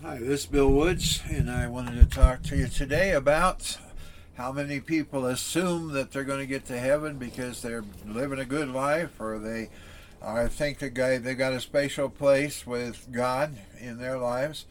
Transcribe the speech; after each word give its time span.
Hi, 0.00 0.18
this 0.18 0.42
is 0.42 0.46
Bill 0.46 0.70
Woods, 0.70 1.22
and 1.28 1.50
I 1.50 1.66
wanted 1.66 1.98
to 1.98 2.06
talk 2.06 2.44
to 2.44 2.56
you 2.56 2.68
today 2.68 3.10
about 3.10 3.78
how 4.36 4.52
many 4.52 4.78
people 4.78 5.26
assume 5.26 5.92
that 5.92 6.12
they're 6.12 6.22
going 6.22 6.38
to 6.38 6.46
get 6.46 6.66
to 6.66 6.78
heaven 6.78 7.16
because 7.18 7.60
they're 7.60 7.82
living 8.06 8.38
a 8.38 8.44
good 8.44 8.68
life 8.68 9.20
or 9.20 9.40
they 9.40 9.70
I 10.22 10.46
think 10.46 10.78
the 10.78 10.88
guy 10.88 11.18
they 11.18 11.34
got 11.34 11.52
a 11.52 11.58
special 11.58 12.08
place 12.08 12.64
with 12.64 13.08
God 13.10 13.56
in 13.80 13.98
their 13.98 14.16
lives. 14.18 14.66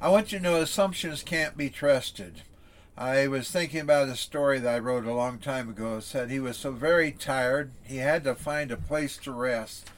I 0.00 0.10
want 0.10 0.30
you 0.30 0.38
to 0.38 0.44
know 0.44 0.60
assumptions 0.60 1.24
can't 1.24 1.56
be 1.56 1.70
trusted. 1.70 2.42
I 2.96 3.26
was 3.26 3.50
thinking 3.50 3.80
about 3.80 4.08
a 4.08 4.14
story 4.14 4.60
that 4.60 4.76
I 4.76 4.78
wrote 4.78 5.06
a 5.06 5.12
long 5.12 5.38
time 5.38 5.68
ago. 5.68 5.96
It 5.96 6.02
said 6.02 6.30
he 6.30 6.38
was 6.38 6.56
so 6.56 6.70
very 6.70 7.10
tired 7.10 7.72
he 7.82 7.96
had 7.96 8.22
to 8.22 8.36
find 8.36 8.70
a 8.70 8.76
place 8.76 9.16
to 9.18 9.32
rest. 9.32 9.90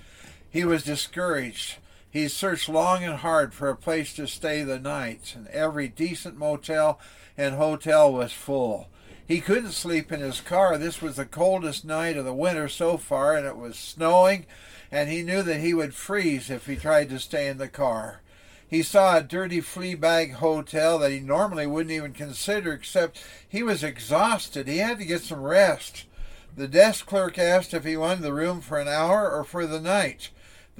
He 0.48 0.64
was 0.64 0.84
discouraged 0.84 1.76
he 2.10 2.26
searched 2.28 2.68
long 2.68 3.04
and 3.04 3.16
hard 3.16 3.54
for 3.54 3.68
a 3.68 3.76
place 3.76 4.12
to 4.14 4.26
stay 4.26 4.62
the 4.62 4.78
night, 4.78 5.34
and 5.36 5.46
every 5.48 5.88
decent 5.88 6.36
motel 6.36 6.98
and 7.38 7.54
hotel 7.54 8.12
was 8.12 8.32
full. 8.32 8.88
He 9.26 9.40
couldn't 9.40 9.72
sleep 9.72 10.10
in 10.10 10.20
his 10.20 10.40
car. 10.40 10.76
This 10.76 11.00
was 11.00 11.14
the 11.14 11.24
coldest 11.24 11.84
night 11.84 12.16
of 12.16 12.24
the 12.24 12.34
winter 12.34 12.68
so 12.68 12.96
far, 12.96 13.36
and 13.36 13.46
it 13.46 13.56
was 13.56 13.78
snowing, 13.78 14.44
and 14.90 15.08
he 15.08 15.22
knew 15.22 15.42
that 15.42 15.60
he 15.60 15.72
would 15.72 15.94
freeze 15.94 16.50
if 16.50 16.66
he 16.66 16.74
tried 16.74 17.08
to 17.10 17.20
stay 17.20 17.46
in 17.46 17.58
the 17.58 17.68
car. 17.68 18.22
He 18.66 18.82
saw 18.82 19.16
a 19.16 19.22
dirty 19.22 19.60
flea 19.60 19.94
bag 19.94 20.34
hotel 20.34 20.98
that 20.98 21.12
he 21.12 21.20
normally 21.20 21.66
wouldn't 21.66 21.92
even 21.92 22.12
consider, 22.12 22.72
except 22.72 23.22
he 23.48 23.62
was 23.62 23.84
exhausted. 23.84 24.66
He 24.66 24.78
had 24.78 24.98
to 24.98 25.04
get 25.04 25.22
some 25.22 25.42
rest. 25.42 26.06
The 26.56 26.66
desk 26.66 27.06
clerk 27.06 27.38
asked 27.38 27.72
if 27.72 27.84
he 27.84 27.96
wanted 27.96 28.22
the 28.22 28.32
room 28.32 28.60
for 28.60 28.78
an 28.80 28.88
hour 28.88 29.30
or 29.30 29.44
for 29.44 29.66
the 29.66 29.80
night. 29.80 30.30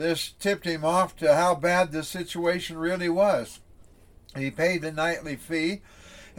This 0.01 0.33
tipped 0.41 0.65
him 0.65 0.83
off 0.83 1.15
to 1.17 1.35
how 1.35 1.55
bad 1.55 1.93
the 1.93 2.03
situation 2.03 2.79
really 2.79 3.11
was. 3.11 3.61
He 4.35 4.51
paid 4.51 4.81
the 4.81 4.91
nightly 4.91 5.37
fee 5.37 5.83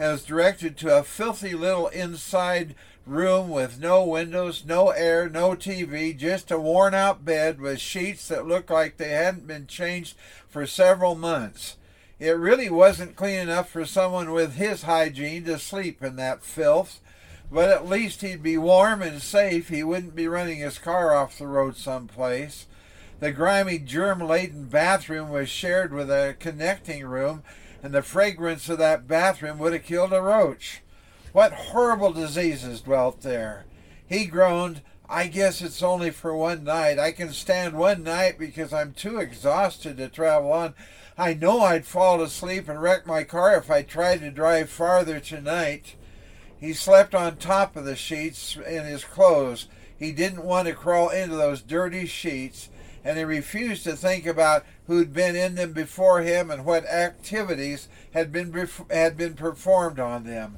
and 0.00 0.10
was 0.10 0.24
directed 0.24 0.76
to 0.78 0.98
a 0.98 1.04
filthy 1.04 1.54
little 1.54 1.86
inside 1.86 2.74
room 3.06 3.50
with 3.50 3.78
no 3.78 4.04
windows, 4.04 4.64
no 4.66 4.88
air, 4.88 5.28
no 5.28 5.50
TV, 5.50 6.16
just 6.16 6.50
a 6.50 6.58
worn 6.58 6.92
out 6.92 7.24
bed 7.24 7.60
with 7.60 7.78
sheets 7.78 8.26
that 8.26 8.48
looked 8.48 8.68
like 8.68 8.96
they 8.96 9.10
hadn't 9.10 9.46
been 9.46 9.68
changed 9.68 10.16
for 10.48 10.66
several 10.66 11.14
months. 11.14 11.76
It 12.18 12.32
really 12.32 12.68
wasn't 12.68 13.14
clean 13.14 13.38
enough 13.38 13.70
for 13.70 13.86
someone 13.86 14.32
with 14.32 14.56
his 14.56 14.82
hygiene 14.82 15.44
to 15.44 15.56
sleep 15.60 16.02
in 16.02 16.16
that 16.16 16.42
filth, 16.42 17.00
but 17.48 17.70
at 17.70 17.88
least 17.88 18.22
he'd 18.22 18.42
be 18.42 18.58
warm 18.58 19.02
and 19.02 19.22
safe. 19.22 19.68
He 19.68 19.84
wouldn't 19.84 20.16
be 20.16 20.26
running 20.26 20.58
his 20.58 20.80
car 20.80 21.14
off 21.14 21.38
the 21.38 21.46
road 21.46 21.76
someplace. 21.76 22.66
The 23.22 23.30
grimy, 23.30 23.78
germ 23.78 24.18
laden 24.18 24.64
bathroom 24.64 25.28
was 25.30 25.48
shared 25.48 25.92
with 25.92 26.10
a 26.10 26.34
connecting 26.40 27.06
room, 27.06 27.44
and 27.80 27.94
the 27.94 28.02
fragrance 28.02 28.68
of 28.68 28.78
that 28.78 29.06
bathroom 29.06 29.58
would 29.58 29.72
have 29.72 29.84
killed 29.84 30.12
a 30.12 30.20
roach. 30.20 30.82
What 31.30 31.52
horrible 31.52 32.12
diseases 32.12 32.80
dwelt 32.80 33.20
there! 33.20 33.64
He 34.08 34.24
groaned, 34.24 34.82
I 35.08 35.28
guess 35.28 35.62
it's 35.62 35.84
only 35.84 36.10
for 36.10 36.34
one 36.34 36.64
night. 36.64 36.98
I 36.98 37.12
can 37.12 37.32
stand 37.32 37.74
one 37.74 38.02
night 38.02 38.40
because 38.40 38.72
I'm 38.72 38.92
too 38.92 39.20
exhausted 39.20 39.98
to 39.98 40.08
travel 40.08 40.52
on. 40.52 40.74
I 41.16 41.32
know 41.32 41.60
I'd 41.60 41.86
fall 41.86 42.20
asleep 42.22 42.68
and 42.68 42.82
wreck 42.82 43.06
my 43.06 43.22
car 43.22 43.56
if 43.56 43.70
I 43.70 43.82
tried 43.82 44.18
to 44.22 44.32
drive 44.32 44.68
farther 44.68 45.20
tonight. 45.20 45.94
He 46.58 46.72
slept 46.72 47.14
on 47.14 47.36
top 47.36 47.76
of 47.76 47.84
the 47.84 47.94
sheets 47.94 48.56
in 48.56 48.84
his 48.84 49.04
clothes. 49.04 49.68
He 49.96 50.10
didn't 50.10 50.42
want 50.42 50.66
to 50.66 50.74
crawl 50.74 51.08
into 51.10 51.36
those 51.36 51.62
dirty 51.62 52.06
sheets 52.06 52.68
and 53.04 53.18
he 53.18 53.24
refused 53.24 53.84
to 53.84 53.96
think 53.96 54.26
about 54.26 54.64
who'd 54.86 55.12
been 55.12 55.36
in 55.36 55.54
them 55.54 55.72
before 55.72 56.22
him 56.22 56.50
and 56.50 56.64
what 56.64 56.86
activities 56.86 57.88
had 58.12 58.32
been 58.32 58.68
had 58.90 59.16
been 59.16 59.34
performed 59.34 59.98
on 59.98 60.24
them. 60.24 60.56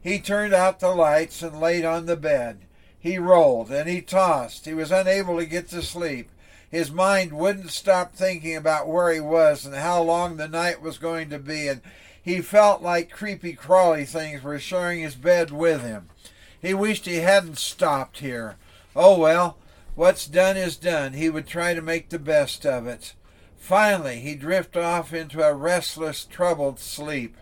He 0.00 0.18
turned 0.20 0.54
out 0.54 0.80
the 0.80 0.94
lights 0.94 1.42
and 1.42 1.60
laid 1.60 1.84
on 1.84 2.06
the 2.06 2.16
bed. 2.16 2.60
He 2.98 3.18
rolled 3.18 3.70
and 3.70 3.88
he 3.88 4.00
tossed. 4.00 4.64
He 4.64 4.74
was 4.74 4.90
unable 4.90 5.38
to 5.38 5.46
get 5.46 5.68
to 5.70 5.82
sleep. 5.82 6.30
His 6.70 6.90
mind 6.90 7.32
wouldn't 7.32 7.70
stop 7.70 8.14
thinking 8.14 8.56
about 8.56 8.88
where 8.88 9.12
he 9.12 9.20
was 9.20 9.64
and 9.64 9.74
how 9.74 10.02
long 10.02 10.36
the 10.36 10.48
night 10.48 10.82
was 10.82 10.98
going 10.98 11.30
to 11.30 11.38
be, 11.38 11.68
and 11.68 11.80
he 12.20 12.40
felt 12.40 12.82
like 12.82 13.10
creepy 13.10 13.52
crawly 13.52 14.04
things 14.04 14.42
were 14.42 14.58
sharing 14.58 15.00
his 15.00 15.14
bed 15.14 15.52
with 15.52 15.82
him. 15.82 16.08
He 16.60 16.74
wished 16.74 17.06
he 17.06 17.16
hadn't 17.16 17.58
stopped 17.58 18.18
here. 18.18 18.56
Oh 18.96 19.18
well, 19.18 19.58
What's 19.96 20.26
done 20.26 20.58
is 20.58 20.76
done. 20.76 21.14
He 21.14 21.30
would 21.30 21.46
try 21.46 21.72
to 21.72 21.80
make 21.80 22.10
the 22.10 22.18
best 22.18 22.66
of 22.66 22.86
it. 22.86 23.14
Finally, 23.56 24.20
he 24.20 24.34
drifted 24.34 24.82
off 24.82 25.14
into 25.14 25.42
a 25.42 25.54
restless, 25.54 26.24
troubled 26.24 26.78
sleep. 26.78 27.38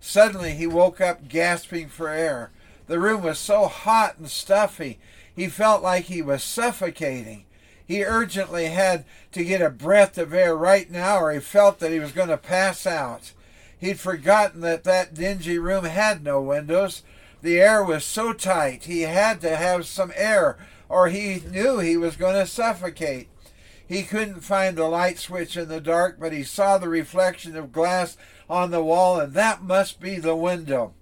Suddenly, 0.00 0.54
he 0.54 0.66
woke 0.66 1.02
up 1.02 1.28
gasping 1.28 1.88
for 1.88 2.08
air. 2.08 2.50
The 2.86 2.98
room 2.98 3.22
was 3.22 3.38
so 3.38 3.66
hot 3.66 4.16
and 4.16 4.30
stuffy, 4.30 4.98
he 5.36 5.48
felt 5.48 5.82
like 5.82 6.06
he 6.06 6.22
was 6.22 6.42
suffocating. 6.42 7.44
He 7.86 8.02
urgently 8.02 8.66
had 8.66 9.04
to 9.32 9.44
get 9.44 9.60
a 9.60 9.68
breath 9.68 10.16
of 10.16 10.32
air 10.32 10.56
right 10.56 10.90
now, 10.90 11.18
or 11.20 11.30
he 11.30 11.40
felt 11.40 11.78
that 11.78 11.92
he 11.92 12.00
was 12.00 12.12
going 12.12 12.30
to 12.30 12.38
pass 12.38 12.86
out. 12.86 13.32
He'd 13.78 14.00
forgotten 14.00 14.62
that 14.62 14.84
that 14.84 15.12
dingy 15.12 15.58
room 15.58 15.84
had 15.84 16.24
no 16.24 16.40
windows. 16.40 17.02
The 17.42 17.60
air 17.60 17.84
was 17.84 18.04
so 18.04 18.32
tight, 18.32 18.84
he 18.84 19.02
had 19.02 19.42
to 19.42 19.56
have 19.56 19.86
some 19.86 20.10
air 20.16 20.56
or 20.88 21.08
he 21.08 21.42
knew 21.50 21.78
he 21.78 21.96
was 21.96 22.16
going 22.16 22.34
to 22.34 22.46
suffocate. 22.46 23.28
He 23.86 24.02
couldn't 24.02 24.40
find 24.42 24.76
the 24.76 24.88
light 24.88 25.18
switch 25.18 25.56
in 25.56 25.68
the 25.68 25.80
dark, 25.80 26.18
but 26.20 26.32
he 26.32 26.42
saw 26.42 26.76
the 26.76 26.88
reflection 26.88 27.56
of 27.56 27.72
glass 27.72 28.16
on 28.48 28.70
the 28.70 28.82
wall, 28.82 29.18
and 29.18 29.32
that 29.34 29.62
must 29.62 30.00
be 30.00 30.18
the 30.18 30.36
window. 30.36 30.92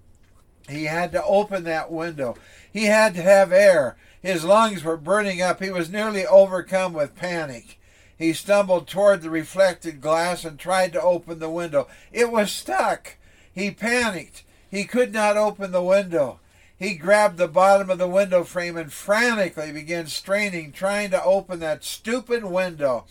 He 0.69 0.85
had 0.85 1.11
to 1.11 1.23
open 1.23 1.63
that 1.65 1.91
window. 1.91 2.35
He 2.71 2.85
had 2.85 3.13
to 3.15 3.21
have 3.21 3.51
air. 3.51 3.97
His 4.21 4.43
lungs 4.43 4.83
were 4.83 4.97
burning 4.97 5.41
up. 5.41 5.61
He 5.61 5.69
was 5.69 5.89
nearly 5.89 6.25
overcome 6.25 6.93
with 6.93 7.15
panic. 7.15 7.79
He 8.17 8.33
stumbled 8.33 8.87
toward 8.87 9.21
the 9.21 9.29
reflected 9.29 10.01
glass 10.01 10.43
and 10.43 10.57
tried 10.57 10.93
to 10.93 11.01
open 11.01 11.39
the 11.39 11.49
window. 11.49 11.87
It 12.11 12.31
was 12.31 12.51
stuck. 12.51 13.17
He 13.53 13.71
panicked. 13.71 14.43
He 14.69 14.85
could 14.85 15.13
not 15.13 15.37
open 15.37 15.71
the 15.71 15.83
window. 15.83 16.39
He 16.79 16.93
grabbed 16.93 17.37
the 17.37 17.47
bottom 17.47 17.89
of 17.89 17.97
the 17.97 18.07
window 18.07 18.43
frame 18.43 18.77
and 18.77 18.93
frantically 18.93 19.71
began 19.71 20.07
straining, 20.07 20.71
trying 20.71 21.09
to 21.11 21.23
open 21.23 21.59
that 21.59 21.83
stupid 21.83 22.45
window. 22.45 23.05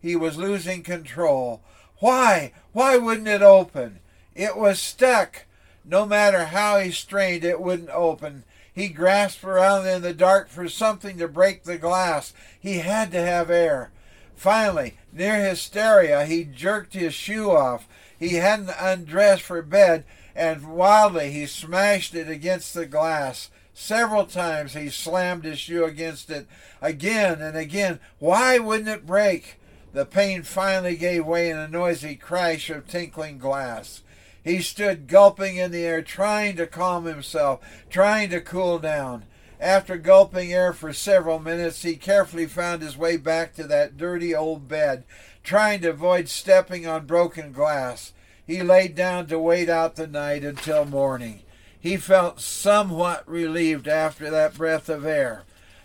He 0.00 0.14
was 0.14 0.38
losing 0.38 0.82
control. 0.82 1.60
Why? 1.98 2.52
Why 2.72 2.96
wouldn't 2.96 3.26
it 3.26 3.42
open? 3.42 3.98
It 4.36 4.56
was 4.56 4.80
stuck. 4.80 5.46
No 5.84 6.06
matter 6.06 6.46
how 6.46 6.78
he 6.78 6.92
strained, 6.92 7.44
it 7.44 7.60
wouldn't 7.60 7.90
open. 7.90 8.44
He 8.72 8.88
grasped 8.88 9.42
around 9.42 9.88
in 9.88 10.02
the 10.02 10.14
dark 10.14 10.48
for 10.48 10.68
something 10.68 11.18
to 11.18 11.26
break 11.26 11.64
the 11.64 11.78
glass. 11.78 12.32
He 12.60 12.78
had 12.78 13.10
to 13.10 13.20
have 13.20 13.50
air. 13.50 13.90
Finally, 14.36 14.98
near 15.12 15.44
hysteria, 15.44 16.24
he 16.24 16.44
jerked 16.44 16.94
his 16.94 17.14
shoe 17.14 17.50
off. 17.50 17.88
He 18.16 18.34
hadn't 18.34 18.70
undressed 18.78 19.42
for 19.42 19.62
bed, 19.62 20.04
and 20.38 20.68
wildly 20.68 21.32
he 21.32 21.46
smashed 21.46 22.14
it 22.14 22.30
against 22.30 22.72
the 22.72 22.86
glass. 22.86 23.50
Several 23.74 24.24
times 24.24 24.72
he 24.72 24.88
slammed 24.88 25.44
his 25.44 25.58
shoe 25.58 25.84
against 25.84 26.30
it 26.30 26.46
again 26.80 27.42
and 27.42 27.56
again. 27.56 27.98
Why 28.20 28.60
wouldn't 28.60 28.88
it 28.88 29.04
break? 29.04 29.58
The 29.92 30.06
pane 30.06 30.44
finally 30.44 30.96
gave 30.96 31.26
way 31.26 31.50
in 31.50 31.58
a 31.58 31.66
noisy 31.66 32.14
crash 32.14 32.70
of 32.70 32.86
tinkling 32.86 33.38
glass. 33.38 34.02
He 34.44 34.62
stood 34.62 35.08
gulping 35.08 35.56
in 35.56 35.72
the 35.72 35.84
air, 35.84 36.02
trying 36.02 36.56
to 36.56 36.68
calm 36.68 37.06
himself, 37.06 37.60
trying 37.90 38.30
to 38.30 38.40
cool 38.40 38.78
down. 38.78 39.24
After 39.58 39.96
gulping 39.96 40.52
air 40.52 40.72
for 40.72 40.92
several 40.92 41.40
minutes, 41.40 41.82
he 41.82 41.96
carefully 41.96 42.46
found 42.46 42.80
his 42.80 42.96
way 42.96 43.16
back 43.16 43.54
to 43.54 43.64
that 43.64 43.96
dirty 43.96 44.32
old 44.36 44.68
bed, 44.68 45.02
trying 45.42 45.80
to 45.80 45.90
avoid 45.90 46.28
stepping 46.28 46.86
on 46.86 47.06
broken 47.06 47.50
glass. 47.50 48.12
He 48.48 48.62
laid 48.62 48.94
down 48.94 49.26
to 49.26 49.38
wait 49.38 49.68
out 49.68 49.96
the 49.96 50.06
night 50.06 50.42
until 50.42 50.86
morning. 50.86 51.42
He 51.78 51.98
felt 51.98 52.40
somewhat 52.40 53.28
relieved 53.28 53.86
after 53.86 54.30
that 54.30 54.54
breath 54.54 54.88
of 54.88 55.04
air. 55.04 55.42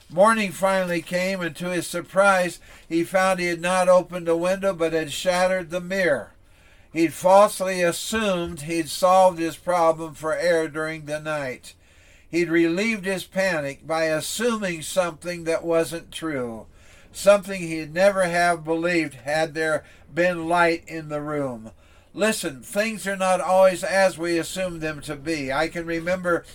Morning 0.09 0.53
finally 0.53 1.01
came, 1.01 1.41
and 1.41 1.53
to 1.57 1.71
his 1.71 1.87
surprise, 1.87 2.61
he 2.87 3.03
found 3.03 3.41
he 3.41 3.47
had 3.47 3.59
not 3.59 3.89
opened 3.89 4.27
the 4.27 4.37
window 4.37 4.73
but 4.73 4.93
had 4.93 5.11
shattered 5.11 5.71
the 5.71 5.81
mirror. 5.81 6.35
He'd 6.93 7.11
falsely 7.11 7.81
assumed 7.81 8.61
he'd 8.61 8.87
solved 8.87 9.39
his 9.39 9.57
problem 9.57 10.13
for 10.13 10.33
air 10.33 10.69
during 10.69 11.05
the 11.05 11.19
night. 11.19 11.73
He'd 12.29 12.49
relieved 12.49 13.03
his 13.03 13.25
panic 13.25 13.85
by 13.85 14.05
assuming 14.05 14.83
something 14.83 15.43
that 15.43 15.65
wasn't 15.65 16.13
true, 16.13 16.67
something 17.11 17.59
he'd 17.59 17.93
never 17.93 18.23
have 18.23 18.63
believed 18.63 19.15
had 19.15 19.53
there 19.53 19.83
been 20.13 20.47
light 20.47 20.85
in 20.87 21.09
the 21.09 21.21
room. 21.21 21.71
Listen, 22.15 22.61
things 22.61 23.07
are 23.07 23.17
not 23.17 23.41
always 23.41 23.83
as 23.83 24.19
we 24.19 24.37
assume 24.37 24.79
them 24.79 25.01
to 25.01 25.15
be. 25.15 25.51
I 25.51 25.67
can 25.67 25.87
remember 25.87 26.45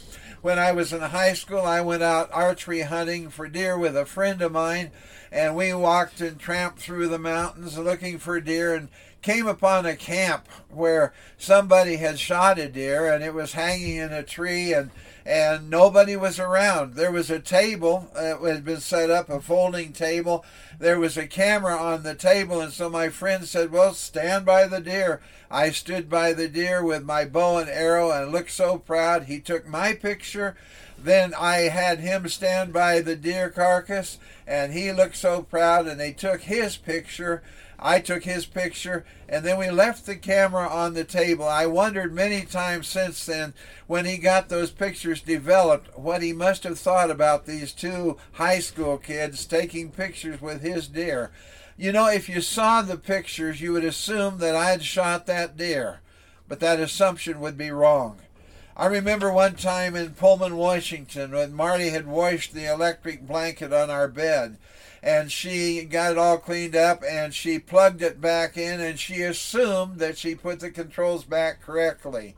when 0.41 0.57
I 0.57 0.71
was 0.71 0.93
in 0.93 1.01
high 1.01 1.33
school, 1.33 1.63
I 1.63 1.81
went 1.81 2.03
out 2.03 2.31
archery 2.33 2.83
hunting 2.83 3.29
for 3.29 3.49
deer 3.49 3.77
with 3.77 3.97
a 3.97 4.07
friend 4.07 4.41
of 4.41 4.53
mine, 4.53 4.93
and 5.33 5.57
we 5.57 5.75
walked 5.75 6.21
and 6.21 6.39
tramped 6.39 6.79
through 6.79 7.09
the 7.09 7.19
mountains 7.19 7.77
looking 7.77 8.19
for 8.19 8.41
deer 8.41 8.73
and 8.73 8.89
came 9.21 9.49
upon 9.49 9.85
a 9.85 9.97
camp 9.97 10.47
where 10.69 11.13
somebody 11.37 11.97
had 11.97 12.21
shot 12.21 12.57
a 12.61 12.69
deer 12.69 13.13
and 13.13 13.25
it 13.25 13.35
was 13.35 13.55
hanging 13.55 13.97
in 13.97 14.13
a 14.13 14.23
tree 14.23 14.73
and 14.73 14.91
and 15.29 15.69
nobody 15.69 16.17
was 16.17 16.39
around. 16.39 16.95
There 16.95 17.13
was 17.13 17.31
a 17.31 17.39
table 17.39 18.09
that 18.15 18.41
had 18.41 18.65
been 18.65 18.81
set 18.81 19.11
up, 19.11 19.29
a 19.29 19.43
folding 19.43 19.93
table. 19.93 20.43
There 20.79 20.99
was 20.99 21.19
a 21.19 21.27
camera 21.27 21.77
on 21.77 22.03
the 22.03 22.15
table, 22.15 22.63
and 22.63 22.73
so 22.73 22.89
my 22.89 23.11
friend 23.11 23.45
said, 23.45 23.71
Well, 23.71 23.93
stand 23.93 24.47
by 24.47 24.67
the 24.67 24.81
deer. 24.81 25.21
I 25.51 25.71
stood 25.71 26.09
by 26.09 26.33
the 26.33 26.49
deer 26.49 26.83
with 26.83 27.05
my 27.05 27.27
bow 27.27 27.59
and 27.59 27.69
arrow 27.69 28.11
and 28.11 28.33
looked 28.33 28.53
so 28.53 28.79
proud. 28.79 29.25
He 29.25 29.39
took 29.39 29.69
my 29.69 29.93
picture. 29.93 30.57
Then 30.97 31.35
I 31.35 31.69
had 31.69 32.01
him 32.01 32.27
stand 32.29 32.73
by 32.73 33.03
the 33.03 33.15
deer 33.15 33.51
carcass, 33.51 34.19
and 34.47 34.73
he 34.73 34.93
looked 34.93 35.17
so 35.17 35.43
proud, 35.43 35.87
and 35.87 36.01
they 36.01 36.13
took 36.13 36.41
his 36.41 36.79
picture. 36.79 37.43
I 37.79 38.01
took 38.01 38.25
his 38.25 38.45
picture, 38.45 39.05
and 39.29 39.45
then 39.45 39.57
we 39.57 39.71
left 39.71 40.05
the 40.05 40.17
camera 40.17 40.67
on 40.67 40.95
the 40.95 41.05
table. 41.05 41.47
I 41.47 41.67
wondered 41.67 42.13
many 42.13 42.45
times 42.45 42.89
since 42.89 43.25
then, 43.25 43.55
when 43.87 44.05
he 44.05 44.19
got 44.19 44.49
those 44.49 44.71
pictures 44.71 45.21
developed, 45.21 45.97
what 45.97 46.23
he 46.23 46.33
must 46.33 46.65
have 46.65 46.79
thought 46.79 47.11
about 47.11 47.47
these 47.47 47.73
two 47.73 48.17
high 48.33 48.59
school 48.59 48.99
kids 48.99 49.47
taking 49.47 49.91
pictures 49.91 50.41
with 50.41 50.61
his 50.61 50.89
deer. 50.89 51.31
You 51.77 51.93
know, 51.93 52.09
if 52.09 52.29
you 52.29 52.41
saw 52.41 52.83
the 52.83 52.97
pictures, 52.97 53.61
you 53.61 53.73
would 53.73 53.85
assume 53.85 54.39
that 54.39 54.57
I 54.57 54.71
had 54.71 54.83
shot 54.83 55.27
that 55.27 55.57
deer, 55.57 56.01
but 56.49 56.59
that 56.59 56.81
assumption 56.81 57.39
would 57.39 57.57
be 57.57 57.71
wrong. 57.71 58.19
I 58.77 58.87
remember 58.87 59.33
one 59.33 59.55
time 59.55 59.95
in 59.95 60.11
Pullman, 60.11 60.57
Washington, 60.57 61.33
when 61.33 61.53
Marty 61.53 61.91
had 61.91 62.07
washed 62.07 62.55
the 62.55 62.73
electric 62.73 63.27
blanket 63.27 63.73
on 63.73 63.91
our 63.91 64.09
bed 64.09 64.57
and 65.03 65.31
she 65.31 65.85
got 65.85 66.13
it 66.13 66.19
all 66.19 66.39
cleaned 66.39 66.77
up 66.77 67.03
and 67.09 67.33
she 67.33 67.59
plugged 67.59 68.03
it 68.03 68.21
back 68.21 68.57
in 68.57 68.81
and 68.81 68.99
she 68.99 69.23
assumed 69.23 69.99
that 69.99 70.19
she 70.19 70.35
put 70.35 70.61
the 70.61 70.71
controls 70.71 71.25
back 71.25 71.61
correctly. 71.63 72.35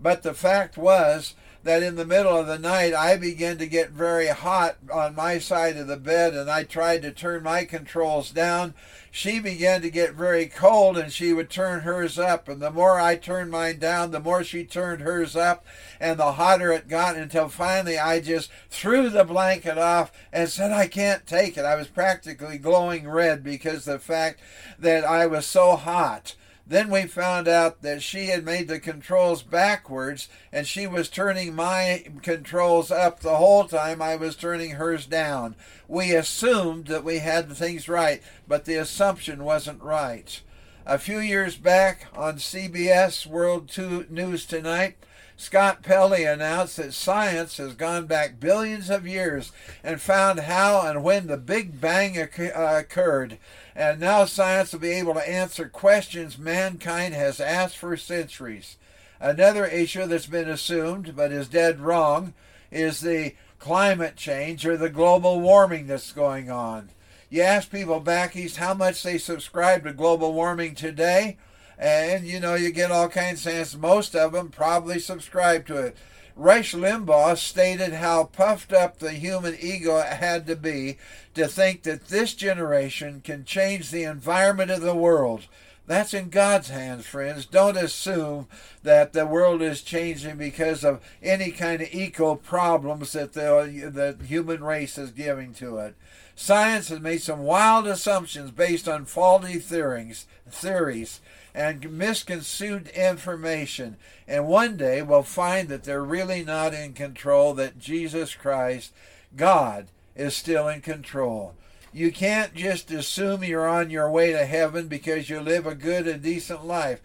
But 0.00 0.22
the 0.22 0.34
fact 0.34 0.76
was 0.76 1.34
that 1.62 1.82
in 1.82 1.96
the 1.96 2.06
middle 2.06 2.36
of 2.36 2.46
the 2.46 2.58
night 2.58 2.94
I 2.94 3.16
began 3.16 3.58
to 3.58 3.66
get 3.66 3.90
very 3.90 4.28
hot 4.28 4.76
on 4.90 5.14
my 5.14 5.38
side 5.38 5.76
of 5.76 5.88
the 5.88 5.96
bed 5.96 6.34
and 6.34 6.50
I 6.50 6.64
tried 6.64 7.02
to 7.02 7.12
turn 7.12 7.42
my 7.42 7.64
controls 7.64 8.30
down. 8.30 8.72
She 9.10 9.40
began 9.40 9.82
to 9.82 9.90
get 9.90 10.14
very 10.14 10.46
cold 10.46 10.96
and 10.96 11.12
she 11.12 11.32
would 11.32 11.50
turn 11.50 11.80
hers 11.80 12.18
up. 12.18 12.48
And 12.48 12.62
the 12.62 12.70
more 12.70 12.98
I 12.98 13.16
turned 13.16 13.50
mine 13.50 13.78
down, 13.78 14.10
the 14.10 14.20
more 14.20 14.42
she 14.42 14.64
turned 14.64 15.02
hers 15.02 15.36
up 15.36 15.66
and 15.98 16.18
the 16.18 16.32
hotter 16.32 16.72
it 16.72 16.88
got 16.88 17.16
until 17.16 17.48
finally 17.48 17.98
I 17.98 18.20
just 18.20 18.50
threw 18.70 19.10
the 19.10 19.24
blanket 19.24 19.76
off 19.76 20.12
and 20.32 20.48
said, 20.48 20.72
I 20.72 20.86
can't 20.86 21.26
take 21.26 21.58
it. 21.58 21.64
I 21.64 21.74
was 21.74 21.88
practically 21.88 22.56
glowing 22.56 23.06
red 23.06 23.44
because 23.44 23.84
the 23.84 23.98
fact 23.98 24.40
that 24.78 25.04
I 25.04 25.26
was 25.26 25.44
so 25.44 25.76
hot. 25.76 26.36
Then 26.70 26.88
we 26.88 27.06
found 27.06 27.48
out 27.48 27.82
that 27.82 28.00
she 28.00 28.26
had 28.26 28.44
made 28.44 28.68
the 28.68 28.78
controls 28.78 29.42
backwards 29.42 30.28
and 30.52 30.68
she 30.68 30.86
was 30.86 31.08
turning 31.08 31.52
my 31.52 32.04
controls 32.22 32.92
up 32.92 33.18
the 33.18 33.38
whole 33.38 33.64
time 33.64 34.00
I 34.00 34.14
was 34.14 34.36
turning 34.36 34.70
hers 34.76 35.04
down. 35.04 35.56
We 35.88 36.14
assumed 36.14 36.86
that 36.86 37.02
we 37.02 37.18
had 37.18 37.48
the 37.48 37.56
things 37.56 37.88
right, 37.88 38.22
but 38.46 38.66
the 38.66 38.76
assumption 38.76 39.42
wasn't 39.42 39.82
right. 39.82 40.40
A 40.86 40.96
few 40.96 41.18
years 41.18 41.56
back 41.56 42.06
on 42.14 42.36
CBS 42.36 43.26
World 43.26 43.76
News 44.08 44.46
Tonight, 44.46 44.96
Scott 45.40 45.82
Pelley 45.82 46.24
announced 46.24 46.76
that 46.76 46.92
science 46.92 47.56
has 47.56 47.72
gone 47.72 48.04
back 48.04 48.38
billions 48.38 48.90
of 48.90 49.06
years 49.06 49.52
and 49.82 49.98
found 49.98 50.40
how 50.40 50.86
and 50.86 51.02
when 51.02 51.28
the 51.28 51.38
Big 51.38 51.80
Bang 51.80 52.18
uh, 52.18 52.26
occurred. 52.54 53.38
And 53.74 53.98
now 54.00 54.26
science 54.26 54.72
will 54.72 54.80
be 54.80 54.90
able 54.90 55.14
to 55.14 55.26
answer 55.26 55.66
questions 55.66 56.36
mankind 56.36 57.14
has 57.14 57.40
asked 57.40 57.78
for 57.78 57.96
centuries. 57.96 58.76
Another 59.18 59.64
issue 59.64 60.06
that's 60.06 60.26
been 60.26 60.48
assumed 60.48 61.16
but 61.16 61.32
is 61.32 61.48
dead 61.48 61.80
wrong 61.80 62.34
is 62.70 63.00
the 63.00 63.34
climate 63.58 64.16
change 64.16 64.66
or 64.66 64.76
the 64.76 64.90
global 64.90 65.40
warming 65.40 65.86
that's 65.86 66.12
going 66.12 66.50
on. 66.50 66.90
You 67.30 67.40
ask 67.40 67.70
people 67.70 68.00
back 68.00 68.36
east 68.36 68.58
how 68.58 68.74
much 68.74 69.02
they 69.02 69.16
subscribe 69.16 69.84
to 69.84 69.94
global 69.94 70.34
warming 70.34 70.74
today, 70.74 71.38
and 71.80 72.26
you 72.26 72.38
know, 72.38 72.54
you 72.54 72.70
get 72.70 72.90
all 72.90 73.08
kinds 73.08 73.46
of 73.46 73.54
answers. 73.54 73.80
Most 73.80 74.14
of 74.14 74.32
them 74.32 74.50
probably 74.50 74.98
subscribe 74.98 75.66
to 75.66 75.78
it. 75.78 75.96
Rush 76.36 76.74
Limbaugh 76.74 77.38
stated 77.38 77.94
how 77.94 78.24
puffed 78.24 78.72
up 78.72 78.98
the 78.98 79.12
human 79.12 79.56
ego 79.58 80.00
had 80.00 80.46
to 80.46 80.56
be 80.56 80.98
to 81.34 81.48
think 81.48 81.82
that 81.82 82.08
this 82.08 82.34
generation 82.34 83.22
can 83.24 83.44
change 83.44 83.90
the 83.90 84.04
environment 84.04 84.70
of 84.70 84.82
the 84.82 84.94
world. 84.94 85.46
That's 85.86 86.14
in 86.14 86.28
God's 86.28 86.68
hands, 86.68 87.06
friends. 87.06 87.46
Don't 87.46 87.76
assume 87.76 88.46
that 88.82 89.12
the 89.12 89.26
world 89.26 89.60
is 89.60 89.82
changing 89.82 90.36
because 90.36 90.84
of 90.84 91.00
any 91.22 91.50
kind 91.50 91.82
of 91.82 91.92
eco 91.92 92.36
problems 92.36 93.12
that 93.12 93.32
the, 93.32 94.16
the 94.18 94.24
human 94.24 94.62
race 94.62 94.98
is 94.98 95.10
giving 95.10 95.52
to 95.54 95.78
it. 95.78 95.96
Science 96.36 96.88
has 96.88 97.00
made 97.00 97.22
some 97.22 97.40
wild 97.40 97.86
assumptions 97.86 98.50
based 98.50 98.88
on 98.88 99.04
faulty 99.04 99.58
theories, 99.58 100.26
theories 100.48 101.20
and 101.54 101.90
misconstrued 101.90 102.88
information. 102.88 103.96
And 104.28 104.46
one 104.46 104.76
day 104.76 105.02
we'll 105.02 105.22
find 105.22 105.68
that 105.68 105.84
they're 105.84 106.04
really 106.04 106.44
not 106.44 106.74
in 106.74 106.92
control, 106.92 107.54
that 107.54 107.78
Jesus 107.78 108.34
Christ, 108.34 108.92
God, 109.36 109.88
is 110.14 110.36
still 110.36 110.68
in 110.68 110.80
control. 110.80 111.54
You 111.92 112.12
can't 112.12 112.54
just 112.54 112.90
assume 112.90 113.42
you're 113.42 113.68
on 113.68 113.90
your 113.90 114.10
way 114.10 114.32
to 114.32 114.46
heaven 114.46 114.86
because 114.86 115.28
you 115.28 115.40
live 115.40 115.66
a 115.66 115.74
good 115.74 116.06
and 116.06 116.22
decent 116.22 116.64
life. 116.64 117.00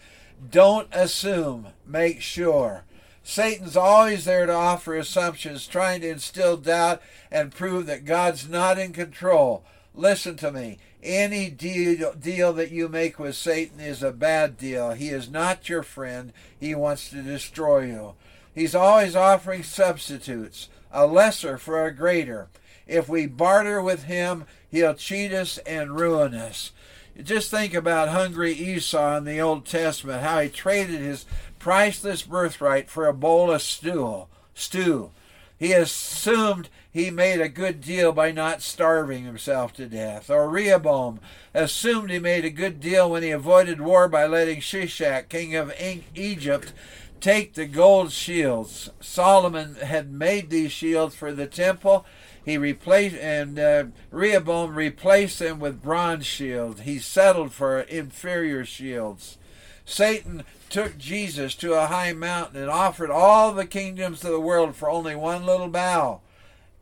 Don't 0.52 0.88
assume, 0.92 1.68
make 1.86 2.22
sure. 2.22 2.84
Satan's 3.24 3.76
always 3.76 4.26
there 4.26 4.46
to 4.46 4.54
offer 4.54 4.96
assumptions, 4.96 5.66
trying 5.66 6.02
to 6.02 6.10
instill 6.10 6.58
doubt 6.58 7.02
and 7.32 7.52
prove 7.52 7.88
that 7.88 8.06
God's 8.06 8.48
not 8.48 8.78
in 8.78 8.94
control. 8.94 9.64
Listen 9.96 10.36
to 10.38 10.52
me. 10.52 10.78
Any 11.06 11.52
deal, 11.52 12.14
deal 12.14 12.52
that 12.54 12.72
you 12.72 12.90
make 12.90 13.20
with 13.20 13.36
Satan 13.36 13.80
is 13.80 14.02
a 14.02 14.12
bad 14.12 14.58
deal. 14.58 14.94
He 14.94 15.10
is 15.10 15.30
not 15.30 15.70
your 15.70 15.84
friend. 15.84 16.34
He 16.60 16.74
wants 16.74 17.12
to 17.12 17.22
destroy 17.22 17.86
you. 17.86 18.14
He's 18.56 18.74
always 18.74 19.16
offering 19.16 19.62
substitutes, 19.62 20.68
a 20.92 21.06
lesser 21.06 21.60
for 21.60 21.86
a 21.86 21.94
greater. 21.94 22.48
If 22.88 23.08
we 23.08 23.28
barter 23.28 23.84
with 23.84 24.06
him, 24.06 24.46
he'll 24.72 24.96
cheat 24.96 25.32
us 25.32 25.60
and 25.60 25.96
ruin 25.96 26.34
us. 26.34 26.72
Just 27.22 27.52
think 27.52 27.76
about 27.76 28.10
hungry 28.10 28.54
Esau 28.54 29.18
in 29.18 29.26
the 29.26 29.40
Old 29.40 29.68
Testament, 29.68 30.24
how 30.24 30.40
he 30.40 30.50
traded 30.50 31.02
his 31.02 31.26
priceless 31.60 32.24
birthright 32.24 32.90
for 32.90 33.06
a 33.06 33.14
bowl 33.14 33.52
of 33.52 33.62
stew. 33.62 34.26
Stew. 34.56 35.12
He 35.66 35.74
assumed 35.74 36.70
he 36.92 37.10
made 37.10 37.42
a 37.42 37.50
good 37.50 37.82
deal 37.82 38.12
by 38.12 38.32
not 38.32 38.62
starving 38.62 39.24
himself 39.24 39.74
to 39.74 39.88
death. 39.88 40.30
Or 40.30 40.48
Rehoboam 40.48 41.20
assumed 41.56 42.12
he 42.12 42.20
made 42.20 42.46
a 42.46 42.52
good 42.52 42.80
deal 42.80 43.10
when 43.10 43.24
he 43.24 43.32
avoided 43.32 43.82
war 43.82 44.08
by 44.08 44.28
letting 44.28 44.60
Shishak, 44.60 45.28
king 45.28 45.56
of 45.56 45.74
Egypt, 46.14 46.72
take 47.20 47.56
the 47.56 47.66
gold 47.66 48.12
shields. 48.12 48.92
Solomon 49.02 49.74
had 49.78 50.12
made 50.12 50.52
these 50.52 50.72
shields 50.72 51.16
for 51.16 51.32
the 51.34 51.48
temple 51.48 52.06
he 52.46 52.60
replaced 52.60 53.16
and 53.16 53.58
uh, 53.58 53.86
Rehoboam 54.12 54.76
replaced 54.76 55.40
them 55.40 55.60
with 55.60 55.82
bronze 55.82 56.28
shields. 56.28 56.82
He 56.82 57.00
settled 57.00 57.54
for 57.54 57.80
inferior 57.80 58.66
shields. 58.66 59.40
Satan 59.86 60.44
took 60.70 60.98
Jesus 60.98 61.56
to 61.56 61.74
a 61.74 61.88
high 61.88 62.12
mountain 62.12 62.60
and 62.60 62.70
offered 62.70 63.12
all 63.12 63.54
the 63.54 63.68
kingdoms 63.68 64.24
of 64.24 64.32
the 64.32 64.40
world 64.40 64.76
for 64.76 64.90
only 64.90 65.16
one 65.16 65.46
little 65.46 65.70
bow. 65.70 66.22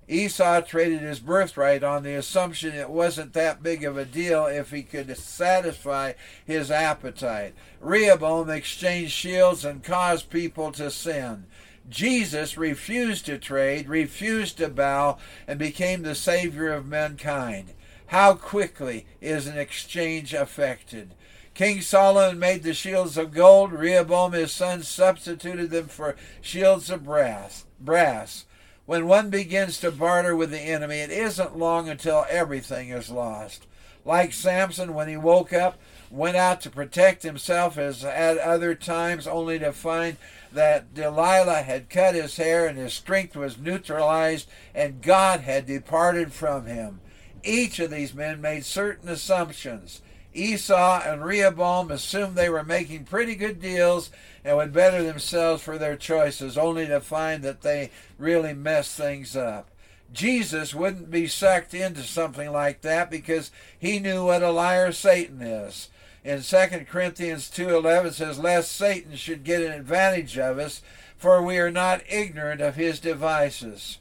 Esau 0.07 0.61
traded 0.61 1.01
his 1.01 1.19
birthright 1.19 1.83
on 1.83 2.03
the 2.03 2.15
assumption 2.15 2.73
it 2.73 2.89
wasn't 2.89 3.33
that 3.33 3.63
big 3.63 3.83
of 3.83 3.97
a 3.97 4.05
deal 4.05 4.45
if 4.45 4.71
he 4.71 4.83
could 4.83 5.15
satisfy 5.17 6.13
his 6.45 6.69
appetite. 6.69 7.53
Rehoboam 7.79 8.49
exchanged 8.49 9.11
shields 9.11 9.63
and 9.63 9.83
caused 9.83 10.29
people 10.29 10.71
to 10.73 10.91
sin. 10.91 11.45
Jesus 11.89 12.57
refused 12.57 13.25
to 13.25 13.37
trade, 13.37 13.89
refused 13.89 14.57
to 14.57 14.69
bow, 14.69 15.17
and 15.47 15.59
became 15.59 16.03
the 16.03 16.15
Savior 16.15 16.71
of 16.71 16.85
mankind. 16.85 17.73
How 18.07 18.33
quickly 18.35 19.05
is 19.21 19.47
an 19.47 19.57
exchange 19.57 20.33
effected? 20.33 21.13
King 21.53 21.81
Solomon 21.81 22.39
made 22.39 22.63
the 22.63 22.73
shields 22.73 23.15
of 23.17 23.33
gold. 23.33 23.71
Rehoboam, 23.71 24.33
his 24.33 24.51
son, 24.51 24.81
substituted 24.81 25.69
them 25.69 25.87
for 25.87 26.15
shields 26.41 26.89
of 26.89 27.03
brass. 27.03 27.65
Brass. 27.79 28.45
When 28.85 29.07
one 29.07 29.29
begins 29.29 29.79
to 29.79 29.91
barter 29.91 30.35
with 30.35 30.49
the 30.49 30.59
enemy, 30.59 30.97
it 30.97 31.11
isn't 31.11 31.57
long 31.57 31.87
until 31.87 32.25
everything 32.29 32.89
is 32.89 33.09
lost. 33.09 33.67
Like 34.03 34.33
Samson, 34.33 34.93
when 34.93 35.07
he 35.07 35.15
woke 35.15 35.53
up, 35.53 35.77
went 36.09 36.35
out 36.35 36.59
to 36.61 36.69
protect 36.69 37.23
himself 37.23 37.77
as 37.77 38.03
at 38.03 38.37
other 38.37 38.75
times, 38.75 39.25
only 39.27 39.57
to 39.59 39.71
find 39.71 40.17
that 40.51 40.93
Delilah 40.93 41.63
had 41.63 41.89
cut 41.89 42.15
his 42.15 42.35
hair 42.37 42.67
and 42.67 42.77
his 42.77 42.93
strength 42.93 43.35
was 43.35 43.57
neutralized 43.57 44.49
and 44.75 45.01
God 45.01 45.41
had 45.41 45.65
departed 45.65 46.33
from 46.33 46.65
him. 46.65 46.99
Each 47.43 47.79
of 47.79 47.91
these 47.91 48.13
men 48.13 48.41
made 48.41 48.65
certain 48.65 49.07
assumptions. 49.07 50.01
Esau 50.33 51.01
and 51.05 51.23
Rehoboam 51.23 51.91
assumed 51.91 52.35
they 52.35 52.49
were 52.49 52.63
making 52.63 53.05
pretty 53.05 53.35
good 53.35 53.61
deals 53.61 54.09
and 54.43 54.57
would 54.57 54.73
better 54.73 55.03
themselves 55.03 55.61
for 55.61 55.77
their 55.77 55.95
choices, 55.95 56.57
only 56.57 56.87
to 56.87 56.99
find 56.99 57.43
that 57.43 57.61
they 57.61 57.91
really 58.17 58.53
messed 58.53 58.97
things 58.97 59.35
up. 59.35 59.69
Jesus 60.11 60.75
wouldn't 60.75 61.09
be 61.09 61.27
sucked 61.27 61.73
into 61.73 62.03
something 62.03 62.51
like 62.51 62.81
that 62.81 63.09
because 63.09 63.51
he 63.77 63.99
knew 63.99 64.25
what 64.25 64.43
a 64.43 64.51
liar 64.51 64.91
Satan 64.91 65.41
is. 65.41 65.89
In 66.23 66.41
2 66.41 66.85
Corinthians 66.85 67.49
2:11 67.49 68.13
says 68.13 68.39
lest 68.39 68.71
Satan 68.71 69.15
should 69.15 69.43
get 69.43 69.61
an 69.61 69.71
advantage 69.71 70.37
of 70.37 70.59
us 70.59 70.81
for 71.17 71.41
we 71.41 71.57
are 71.57 71.71
not 71.71 72.03
ignorant 72.09 72.59
of 72.59 72.75
his 72.75 72.99
devices. 72.99 73.97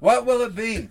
What 0.00 0.26
will 0.26 0.42
it 0.42 0.56
be? 0.56 0.88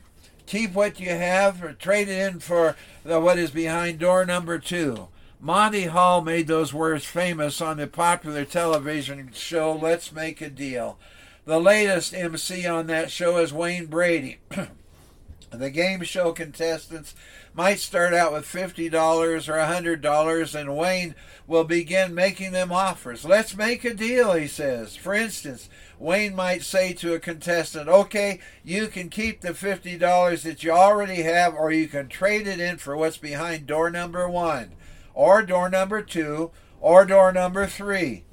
Keep 0.48 0.74
what 0.74 1.00
you 1.00 1.10
have 1.10 1.62
or 1.62 1.74
trade 1.74 2.08
it 2.08 2.34
in 2.34 2.40
for 2.40 2.78
the, 3.04 3.20
what 3.20 3.38
is 3.38 3.52
behind 3.52 4.00
door 4.00 4.26
number 4.26 4.58
2. 4.58 5.08
Monty 5.42 5.84
Hall 5.84 6.22
made 6.22 6.48
those 6.48 6.74
words 6.74 7.06
famous 7.06 7.62
on 7.62 7.78
the 7.78 7.86
popular 7.86 8.46
television 8.46 9.30
show 9.34 9.74
Let's 9.74 10.12
Make 10.12 10.42
a 10.42 10.50
Deal. 10.50 10.98
The 11.46 11.60
latest 11.60 12.14
MC 12.14 12.66
on 12.66 12.88
that 12.88 13.12
show 13.12 13.38
is 13.38 13.54
Wayne 13.54 13.86
Brady. 13.88 14.40
the 15.52 15.70
game 15.70 16.04
show 16.04 16.32
contestants 16.32 17.14
might 17.54 17.80
start 17.80 18.14
out 18.14 18.32
with 18.32 18.46
$50 18.46 18.90
or 18.94 19.38
$100, 19.40 20.56
and 20.60 20.78
Wayne 20.78 21.16
will 21.46 21.64
begin 21.66 22.16
making 22.16 22.52
them 22.52 22.72
offers. 22.72 23.26
Let's 23.26 23.56
make 23.56 23.84
a 23.84 23.94
deal, 23.94 24.34
he 24.34 24.48
says. 24.48 24.96
For 24.96 25.14
instance, 25.14 25.70
Wayne 26.00 26.36
might 26.36 26.64
say 26.64 26.94
to 26.94 27.14
a 27.14 27.20
contestant, 27.20 27.90
okay, 27.90 28.40
you 28.64 28.88
can 28.88 29.10
keep 29.10 29.42
the 29.42 29.50
$50 29.50 30.44
that 30.44 30.64
you 30.64 30.72
already 30.72 31.24
have, 31.24 31.54
or 31.54 31.72
you 31.72 31.88
can 31.88 32.08
trade 32.08 32.48
it 32.48 32.60
in 32.60 32.78
for 32.78 32.96
what's 32.96 33.18
behind 33.18 33.68
door 33.68 33.90
number 33.90 34.30
one, 34.30 34.74
or 35.14 35.42
door 35.42 35.70
number 35.70 36.02
two, 36.02 36.52
or 36.80 37.06
door 37.06 37.32
number 37.32 37.66
three 37.66 38.24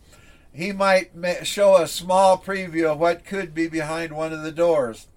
he 0.54 0.70
might 0.70 1.10
show 1.42 1.76
a 1.76 1.88
small 1.88 2.38
preview 2.38 2.92
of 2.92 3.00
what 3.00 3.26
could 3.26 3.52
be 3.52 3.66
behind 3.66 4.12
one 4.12 4.32
of 4.32 4.42
the 4.42 4.52
doors. 4.52 5.08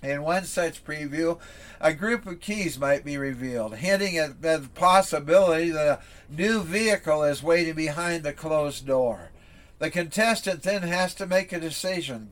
In 0.00 0.22
one 0.22 0.44
such 0.44 0.84
preview, 0.84 1.38
a 1.80 1.92
group 1.92 2.24
of 2.24 2.40
keys 2.40 2.78
might 2.78 3.04
be 3.04 3.18
revealed, 3.18 3.74
hinting 3.76 4.16
at 4.16 4.40
the 4.40 4.68
possibility 4.74 5.70
that 5.70 6.00
a 6.00 6.32
new 6.32 6.62
vehicle 6.62 7.24
is 7.24 7.42
waiting 7.42 7.74
behind 7.74 8.22
the 8.22 8.32
closed 8.32 8.86
door. 8.86 9.32
The 9.80 9.90
contestant 9.90 10.62
then 10.62 10.82
has 10.82 11.14
to 11.14 11.26
make 11.26 11.52
a 11.52 11.58
decision 11.58 12.30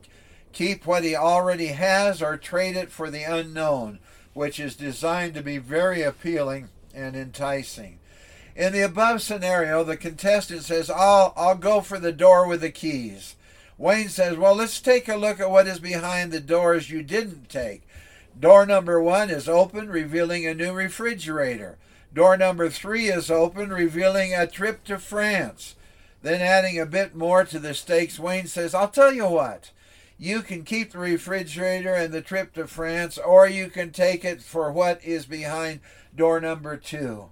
keep 0.53 0.85
what 0.85 1.03
he 1.03 1.15
already 1.15 1.67
has 1.67 2.21
or 2.21 2.37
trade 2.37 2.75
it 2.75 2.91
for 2.91 3.09
the 3.09 3.23
unknown, 3.23 3.99
which 4.33 4.59
is 4.59 4.75
designed 4.75 5.33
to 5.33 5.41
be 5.41 5.57
very 5.57 6.01
appealing 6.01 6.69
and 6.93 7.15
enticing. 7.15 7.99
In 8.55 8.73
the 8.73 8.81
above 8.81 9.21
scenario, 9.21 9.83
the 9.83 9.97
contestant 9.97 10.63
says, 10.63 10.89
I'll, 10.89 11.33
I'll 11.35 11.55
go 11.55 11.81
for 11.81 11.99
the 11.99 12.11
door 12.11 12.47
with 12.47 12.61
the 12.61 12.71
keys. 12.71 13.35
Wayne 13.77 14.09
says, 14.09 14.37
Well, 14.37 14.55
let's 14.55 14.79
take 14.81 15.07
a 15.07 15.15
look 15.15 15.39
at 15.39 15.49
what 15.49 15.67
is 15.67 15.79
behind 15.79 16.31
the 16.31 16.39
doors 16.39 16.89
you 16.89 17.01
didn't 17.01 17.49
take. 17.49 17.87
Door 18.37 18.67
number 18.67 19.01
one 19.01 19.29
is 19.29 19.47
open, 19.47 19.89
revealing 19.89 20.45
a 20.45 20.53
new 20.53 20.73
refrigerator. 20.73 21.77
Door 22.13 22.37
number 22.37 22.69
three 22.69 23.07
is 23.07 23.31
open, 23.31 23.69
revealing 23.69 24.33
a 24.33 24.45
trip 24.45 24.83
to 24.85 24.99
France. 24.99 25.75
Then, 26.21 26.41
adding 26.41 26.79
a 26.79 26.85
bit 26.85 27.15
more 27.15 27.45
to 27.45 27.59
the 27.59 27.73
stakes, 27.73 28.19
Wayne 28.19 28.47
says, 28.47 28.73
I'll 28.73 28.89
tell 28.89 29.13
you 29.13 29.27
what. 29.27 29.71
You 30.17 30.41
can 30.41 30.63
keep 30.63 30.91
the 30.91 30.99
refrigerator 30.99 31.93
and 31.93 32.13
the 32.13 32.21
trip 32.21 32.53
to 32.53 32.67
France, 32.67 33.17
or 33.17 33.47
you 33.47 33.69
can 33.69 33.91
take 33.91 34.25
it 34.25 34.41
for 34.41 34.69
what 34.71 35.03
is 35.03 35.25
behind 35.25 35.79
door 36.13 36.41
number 36.41 36.75
two. 36.75 37.29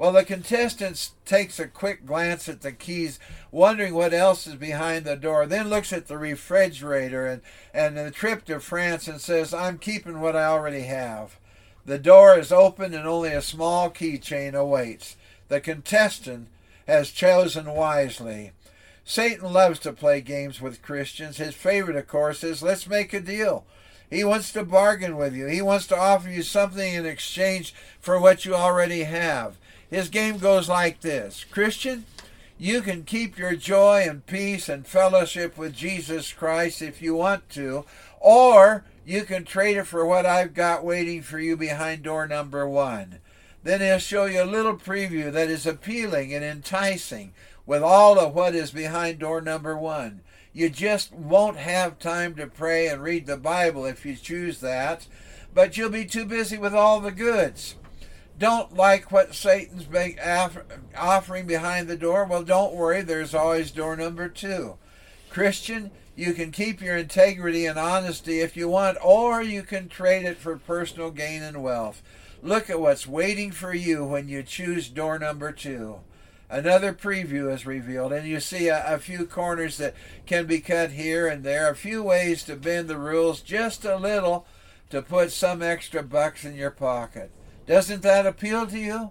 Well, 0.00 0.12
the 0.12 0.24
contestant 0.24 1.10
takes 1.26 1.58
a 1.58 1.68
quick 1.68 2.06
glance 2.06 2.48
at 2.48 2.62
the 2.62 2.72
keys, 2.72 3.20
wondering 3.50 3.92
what 3.92 4.14
else 4.14 4.46
is 4.46 4.54
behind 4.54 5.04
the 5.04 5.14
door, 5.14 5.44
then 5.44 5.68
looks 5.68 5.92
at 5.92 6.06
the 6.06 6.16
refrigerator 6.16 7.26
and, 7.26 7.42
and 7.74 7.98
the 7.98 8.10
trip 8.10 8.46
to 8.46 8.60
France 8.60 9.06
and 9.06 9.20
says, 9.20 9.52
I'm 9.52 9.76
keeping 9.76 10.20
what 10.20 10.34
I 10.34 10.44
already 10.44 10.84
have. 10.84 11.38
The 11.84 11.98
door 11.98 12.38
is 12.38 12.50
open 12.50 12.94
and 12.94 13.06
only 13.06 13.32
a 13.32 13.42
small 13.42 13.90
keychain 13.90 14.54
awaits. 14.54 15.16
The 15.48 15.60
contestant 15.60 16.48
has 16.90 17.10
chosen 17.10 17.72
wisely. 17.72 18.52
Satan 19.04 19.52
loves 19.52 19.78
to 19.80 19.92
play 19.92 20.20
games 20.20 20.60
with 20.60 20.82
Christians. 20.82 21.38
His 21.38 21.54
favorite, 21.54 21.96
of 21.96 22.06
course, 22.06 22.44
is 22.44 22.62
let's 22.62 22.86
make 22.86 23.12
a 23.12 23.20
deal. 23.20 23.64
He 24.10 24.24
wants 24.24 24.52
to 24.52 24.64
bargain 24.64 25.16
with 25.16 25.34
you. 25.34 25.46
He 25.46 25.62
wants 25.62 25.86
to 25.88 25.98
offer 25.98 26.28
you 26.28 26.42
something 26.42 26.94
in 26.94 27.06
exchange 27.06 27.74
for 28.00 28.20
what 28.20 28.44
you 28.44 28.54
already 28.54 29.04
have. 29.04 29.56
His 29.88 30.08
game 30.08 30.38
goes 30.38 30.68
like 30.68 31.00
this 31.00 31.44
Christian, 31.44 32.04
you 32.58 32.82
can 32.82 33.04
keep 33.04 33.38
your 33.38 33.56
joy 33.56 34.04
and 34.06 34.26
peace 34.26 34.68
and 34.68 34.86
fellowship 34.86 35.56
with 35.56 35.74
Jesus 35.74 36.32
Christ 36.32 36.82
if 36.82 37.00
you 37.00 37.14
want 37.14 37.48
to, 37.50 37.86
or 38.20 38.84
you 39.06 39.24
can 39.24 39.44
trade 39.44 39.78
it 39.78 39.86
for 39.86 40.04
what 40.04 40.26
I've 40.26 40.54
got 40.54 40.84
waiting 40.84 41.22
for 41.22 41.40
you 41.40 41.56
behind 41.56 42.02
door 42.02 42.26
number 42.28 42.68
one. 42.68 43.20
Then 43.62 43.80
he'll 43.80 43.98
show 43.98 44.24
you 44.24 44.42
a 44.42 44.44
little 44.44 44.76
preview 44.76 45.32
that 45.32 45.48
is 45.50 45.66
appealing 45.66 46.34
and 46.34 46.44
enticing 46.44 47.34
with 47.66 47.82
all 47.82 48.18
of 48.18 48.34
what 48.34 48.54
is 48.54 48.70
behind 48.70 49.18
door 49.18 49.40
number 49.40 49.76
one. 49.76 50.22
You 50.52 50.70
just 50.70 51.12
won't 51.12 51.58
have 51.58 51.98
time 51.98 52.34
to 52.36 52.46
pray 52.46 52.88
and 52.88 53.02
read 53.02 53.26
the 53.26 53.36
Bible 53.36 53.84
if 53.84 54.04
you 54.04 54.16
choose 54.16 54.60
that, 54.60 55.06
but 55.54 55.76
you'll 55.76 55.90
be 55.90 56.04
too 56.04 56.24
busy 56.24 56.58
with 56.58 56.74
all 56.74 57.00
the 57.00 57.12
goods 57.12 57.76
don't 58.40 58.74
like 58.74 59.12
what 59.12 59.34
Satan's 59.34 59.86
offering 60.96 61.46
behind 61.46 61.88
the 61.88 61.96
door, 61.96 62.24
well, 62.24 62.42
don't 62.42 62.74
worry, 62.74 63.02
there's 63.02 63.34
always 63.34 63.70
door 63.70 63.94
number 63.96 64.30
two. 64.30 64.78
Christian, 65.28 65.90
you 66.16 66.32
can 66.32 66.50
keep 66.50 66.80
your 66.80 66.96
integrity 66.96 67.66
and 67.66 67.78
honesty 67.78 68.40
if 68.40 68.56
you 68.56 68.68
want, 68.68 68.98
or 69.02 69.42
you 69.42 69.62
can 69.62 69.88
trade 69.88 70.26
it 70.26 70.36
for 70.36 70.56
personal 70.56 71.10
gain 71.10 71.42
and 71.42 71.62
wealth. 71.62 72.02
Look 72.42 72.70
at 72.70 72.80
what's 72.80 73.06
waiting 73.06 73.50
for 73.50 73.74
you 73.74 74.04
when 74.04 74.28
you 74.28 74.42
choose 74.42 74.88
door 74.88 75.18
number 75.18 75.52
two. 75.52 76.00
Another 76.48 76.92
preview 76.92 77.52
is 77.54 77.64
revealed, 77.64 78.12
and 78.12 78.26
you 78.26 78.40
see 78.40 78.68
a, 78.68 78.94
a, 78.94 78.98
few 78.98 79.24
corners 79.24 79.76
that 79.76 79.94
can 80.26 80.46
be 80.46 80.58
cut 80.58 80.90
here 80.90 81.28
and 81.28 81.44
there, 81.44 81.70
a 81.70 81.76
few 81.76 82.02
ways 82.02 82.42
to 82.44 82.56
bend 82.56 82.88
the 82.88 82.98
rules 82.98 83.40
just 83.40 83.84
a 83.84 83.96
little 83.96 84.46
to 84.90 85.00
put 85.00 85.30
some 85.30 85.62
extra 85.62 86.02
bucks 86.02 86.44
in 86.44 86.56
your 86.56 86.72
pocket. 86.72 87.30
Doesn't 87.66 88.02
that 88.02 88.26
appeal 88.26 88.66
to 88.66 88.78
you? 88.78 89.10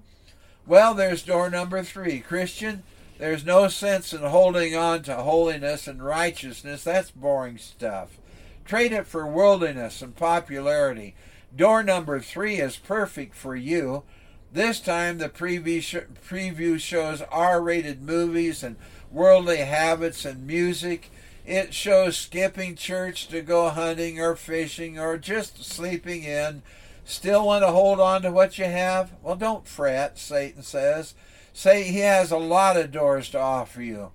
Well, 0.68 0.94
there's 0.94 1.24
door 1.24 1.50
number 1.50 1.82
three. 1.82 2.20
Christian, 2.20 2.84
there's 3.20 3.46
no 3.46 3.68
sense 3.68 4.14
in 4.14 4.22
holding 4.22 4.76
on 4.76 5.04
to 5.04 5.16
holiness 5.16 5.88
and 5.88 6.04
righteousness. 6.04 6.84
That's 6.84 7.12
boring 7.12 7.60
stuff. 7.60 8.18
Trade 8.66 8.92
it 8.92 9.06
for 9.06 9.28
worldliness 9.28 10.02
and 10.02 10.16
popularity. 10.16 11.16
Door 11.56 11.84
number 11.84 12.20
three 12.20 12.56
is 12.56 12.78
perfect 12.78 13.36
for 13.36 13.56
you. 13.56 14.04
This 14.52 14.80
time, 14.80 15.20
the 15.20 15.30
preview 15.30 16.80
shows 16.80 17.22
R 17.22 17.62
rated 17.62 18.02
movies 18.02 18.64
and 18.64 18.78
worldly 19.12 19.58
habits 19.58 20.26
and 20.26 20.48
music. 20.48 21.12
It 21.46 21.74
shows 21.74 22.18
skipping 22.18 22.76
church 22.76 23.28
to 23.28 23.42
go 23.42 23.70
hunting 23.70 24.20
or 24.20 24.36
fishing 24.36 24.98
or 24.98 25.18
just 25.18 25.64
sleeping 25.64 26.24
in 26.24 26.64
Still 27.10 27.48
want 27.48 27.64
to 27.64 27.72
hold 27.72 28.00
on 28.00 28.22
to 28.22 28.32
what 28.32 28.60
you 28.60 28.66
have? 28.66 29.14
Well, 29.24 29.36
don't 29.36 29.68
fret, 29.68 30.20
Satan 30.20 30.62
says. 30.62 31.16
Say 31.54 31.84
he 31.84 32.00
has 32.00 32.32
a 32.32 32.38
lot 32.38 32.78
of 32.78 32.92
doors 32.92 33.30
to 33.30 33.40
offer 33.40 33.82
you. 33.82 34.12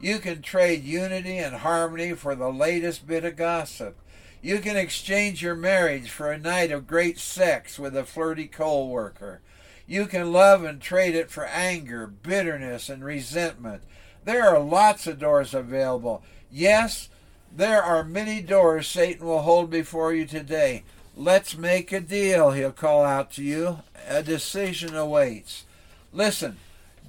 You 0.00 0.18
can 0.18 0.42
trade 0.42 0.84
unity 0.84 1.38
and 1.38 1.56
harmony 1.56 2.12
for 2.14 2.34
the 2.34 2.52
latest 2.52 3.06
bit 3.06 3.24
of 3.24 3.36
gossip. 3.36 3.96
You 4.42 4.58
can 4.58 4.76
exchange 4.76 5.40
your 5.40 5.54
marriage 5.54 6.10
for 6.10 6.32
a 6.32 6.38
night 6.38 6.72
of 6.72 6.88
great 6.88 7.18
sex 7.18 7.78
with 7.78 7.96
a 7.96 8.04
flirty 8.04 8.48
coal 8.48 8.88
worker. 8.88 9.40
You 9.86 10.06
can 10.06 10.32
love 10.32 10.64
and 10.64 10.80
trade 10.80 11.14
it 11.14 11.30
for 11.30 11.44
anger, 11.46 12.06
bitterness, 12.08 12.88
and 12.88 13.04
resentment. 13.04 13.82
There 14.24 14.44
are 14.44 14.58
lots 14.58 15.06
of 15.06 15.20
doors 15.20 15.54
available. 15.54 16.22
Yes, 16.50 17.08
there 17.54 17.82
are 17.82 18.02
many 18.02 18.40
doors 18.40 18.88
Satan 18.88 19.26
will 19.26 19.42
hold 19.42 19.70
before 19.70 20.12
you 20.12 20.24
today. 20.24 20.84
Let's 21.16 21.56
make 21.56 21.92
a 21.92 22.00
deal, 22.00 22.52
he'll 22.52 22.72
call 22.72 23.04
out 23.04 23.30
to 23.32 23.44
you. 23.44 23.78
A 24.08 24.22
decision 24.22 24.96
awaits. 24.96 25.64
Listen, 26.12 26.56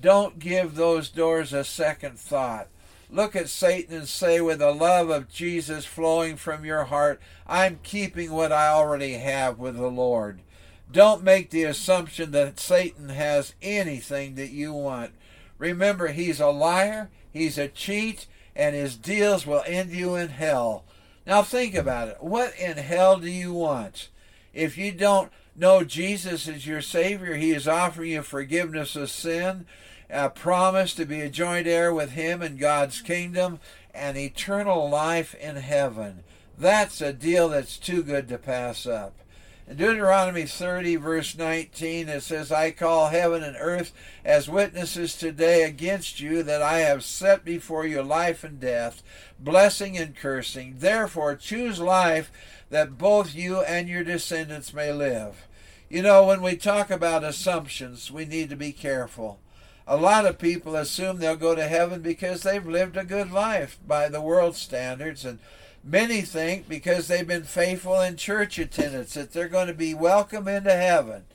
don't 0.04 0.38
give 0.38 0.76
those 0.76 1.08
doors 1.10 1.54
a 1.54 1.64
second 1.64 2.20
thought. 2.20 2.68
Look 3.10 3.38
at 3.38 3.48
Satan 3.48 3.96
and 3.96 4.08
say, 4.08 4.42
with 4.42 4.60
the 4.60 4.72
love 4.72 5.10
of 5.10 5.32
Jesus 5.32 5.86
flowing 5.86 6.36
from 6.36 6.66
your 6.66 6.84
heart, 6.86 7.22
I'm 7.48 7.80
keeping 7.84 8.34
what 8.34 8.52
I 8.52 8.68
already 8.68 9.14
have 9.14 9.58
with 9.58 9.78
the 9.78 9.88
Lord. 9.88 10.42
Don't 10.92 11.24
make 11.24 11.52
the 11.52 11.64
assumption 11.64 12.32
that 12.32 12.60
Satan 12.60 13.10
has 13.10 13.56
anything 13.62 14.36
that 14.36 14.50
you 14.52 14.74
want. 14.74 15.14
Remember, 15.58 16.10
he's 16.10 16.42
a 16.42 16.50
liar, 16.50 17.10
he's 17.32 17.58
a 17.58 17.70
cheat, 17.70 18.28
and 18.56 18.76
his 18.76 18.98
deals 18.98 19.48
will 19.48 19.64
end 19.66 19.92
you 19.92 20.16
in 20.16 20.28
hell. 20.30 20.84
Now 21.26 21.44
think 21.44 21.76
about 21.76 22.10
it. 22.10 22.18
What 22.20 22.54
in 22.60 22.76
hell 22.76 23.20
do 23.20 23.32
you 23.32 23.54
want? 23.54 24.10
If 24.54 24.78
you 24.78 24.92
don't 24.92 25.32
know 25.56 25.84
Jesus 25.84 26.48
is 26.48 26.66
your 26.66 26.82
Savior. 26.82 27.36
He 27.36 27.52
is 27.52 27.68
offering 27.68 28.12
you 28.12 28.22
forgiveness 28.22 28.96
of 28.96 29.10
sin, 29.10 29.66
a 30.14 30.30
promise 30.30 30.94
to 30.94 31.06
be 31.06 31.22
a 31.22 31.30
joint 31.30 31.66
heir 31.66 31.94
with 31.94 32.12
Him 32.12 32.42
in 32.42 32.58
God's 32.58 33.02
kingdom, 33.02 33.60
and 33.94 34.16
eternal 34.16 34.90
life 34.90 35.34
in 35.36 35.56
heaven. 35.56 36.24
That's 36.58 37.02
a 37.02 37.14
deal 37.14 37.50
that's 37.50 37.78
too 37.78 38.04
good 38.04 38.28
to 38.30 38.38
pass 38.38 38.86
up. 38.86 39.16
In 39.68 39.78
Deuteronomy 39.78 40.46
30, 40.46 40.98
verse 40.98 41.38
19, 41.38 42.10
it 42.10 42.22
says, 42.22 42.52
I 42.52 42.72
call 42.72 43.08
heaven 43.08 43.44
and 43.44 43.56
earth 43.58 43.94
as 44.26 44.50
witnesses 44.50 45.16
today 45.16 45.64
against 45.64 46.20
you 46.20 46.44
that 46.44 46.62
I 46.62 46.80
have 46.80 47.04
set 47.04 47.46
before 47.46 47.88
you 47.88 48.02
life 48.04 48.44
and 48.44 48.60
death, 48.60 49.02
blessing 49.40 49.98
and 49.98 50.16
cursing. 50.16 50.76
Therefore, 50.80 51.36
choose 51.36 51.80
life 51.80 52.32
that 52.70 52.98
both 52.98 53.34
you 53.34 53.62
and 53.62 53.88
your 53.88 54.04
descendants 54.04 54.74
may 54.74 54.92
live. 54.92 55.48
You 55.90 56.02
know, 56.02 56.26
when 56.26 56.42
we 56.42 56.58
talk 56.58 56.92
about 56.92 57.24
assumptions, 57.24 58.12
we 58.12 58.26
need 58.26 58.50
to 58.50 58.56
be 58.56 58.74
careful. 58.74 59.40
A 59.88 59.98
lot 59.98 60.26
of 60.26 60.40
people 60.40 60.76
assume 60.76 61.18
they'll 61.18 61.36
go 61.36 61.56
to 61.56 61.68
heaven 61.68 62.02
because 62.02 62.44
they've 62.44 62.66
lived 62.66 62.96
a 62.96 63.04
good 63.04 63.32
life 63.32 63.78
by 63.86 64.08
the 64.08 64.22
world 64.22 64.56
standards 64.56 65.26
and 65.26 65.40
Many 65.84 66.22
think 66.22 66.70
because 66.70 67.10
they've 67.10 67.28
been 67.28 67.44
faithful 67.44 68.00
in 68.00 68.16
church 68.16 68.58
attendance 68.58 69.16
that 69.16 69.34
they're 69.34 69.50
going 69.50 69.68
to 69.68 69.74
be 69.74 69.94
welcome 69.94 70.48
into 70.48 70.72
heaven. 70.72 71.26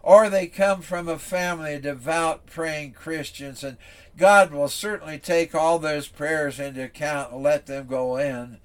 Or 0.00 0.30
they 0.30 0.46
come 0.46 0.80
from 0.82 1.08
a 1.08 1.18
family 1.18 1.74
of 1.74 1.82
devout 1.82 2.46
praying 2.46 2.92
Christians, 2.92 3.64
and 3.64 3.76
God 4.16 4.52
will 4.52 4.68
certainly 4.68 5.18
take 5.18 5.56
all 5.56 5.80
those 5.80 6.06
prayers 6.06 6.60
into 6.60 6.84
account 6.84 7.32
and 7.32 7.42
let 7.42 7.66
them 7.66 7.88
go 7.88 8.16
in. 8.16 8.58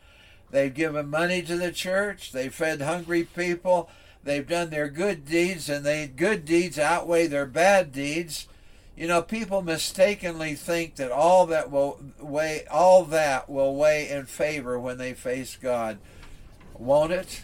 They've 0.51 0.71
given 0.71 1.09
money 1.09 1.41
to 1.41 1.57
the 1.57 1.71
church, 1.71 2.31
they've 2.31 2.53
fed 2.53 2.81
hungry 2.81 3.23
people, 3.23 3.89
they've 4.23 4.47
done 4.47 4.69
their 4.69 4.89
good 4.89 5.25
deeds, 5.25 5.67
and 5.69 5.83
their 5.83 6.05
good 6.05 6.45
deeds 6.45 6.77
outweigh 6.77 7.25
their 7.25 7.47
bad 7.47 7.91
deeds. 7.91 8.47
You 9.01 9.07
know, 9.07 9.23
people 9.23 9.63
mistakenly 9.63 10.53
think 10.53 10.97
that 10.97 11.11
all 11.11 11.47
that 11.47 11.71
will 11.71 11.99
weigh 12.19 12.65
all 12.69 13.03
that 13.05 13.49
will 13.49 13.75
weigh 13.75 14.07
in 14.07 14.27
favor 14.27 14.79
when 14.79 14.99
they 14.99 15.13
face 15.13 15.57
God. 15.59 15.97
Won't 16.77 17.11
it? 17.11 17.41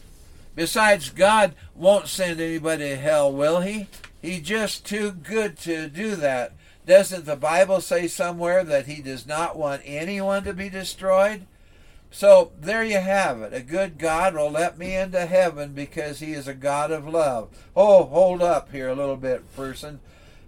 Besides, 0.53 1.09
God 1.09 1.55
won't 1.73 2.09
send 2.09 2.39
anybody 2.39 2.89
to 2.89 2.95
hell, 2.95 3.33
will 3.33 3.61
he? 3.61 3.87
He's 4.21 4.43
just 4.43 4.85
too 4.85 5.09
good 5.09 5.57
to 5.61 5.87
do 5.89 6.15
that. 6.17 6.53
Doesn't 6.85 7.25
the 7.25 7.35
Bible 7.35 7.81
say 7.81 8.07
somewhere 8.07 8.63
that 8.63 8.85
he 8.85 9.01
does 9.01 9.25
not 9.25 9.57
want 9.57 9.81
anyone 9.83 10.43
to 10.43 10.53
be 10.53 10.69
destroyed? 10.69 11.47
So 12.11 12.51
there 12.61 12.83
you 12.83 12.99
have 12.99 13.41
it. 13.41 13.51
A 13.55 13.61
good 13.61 13.97
God 13.97 14.35
will 14.35 14.51
let 14.51 14.77
me 14.77 14.95
into 14.95 15.25
heaven 15.25 15.73
because 15.73 16.19
he 16.19 16.33
is 16.33 16.47
a 16.47 16.53
God 16.53 16.91
of 16.91 17.07
love. 17.07 17.49
Oh, 17.75 18.03
hold 18.03 18.43
up 18.43 18.71
here 18.71 18.89
a 18.89 18.95
little 18.95 19.17
bit, 19.17 19.55
person. 19.55 20.01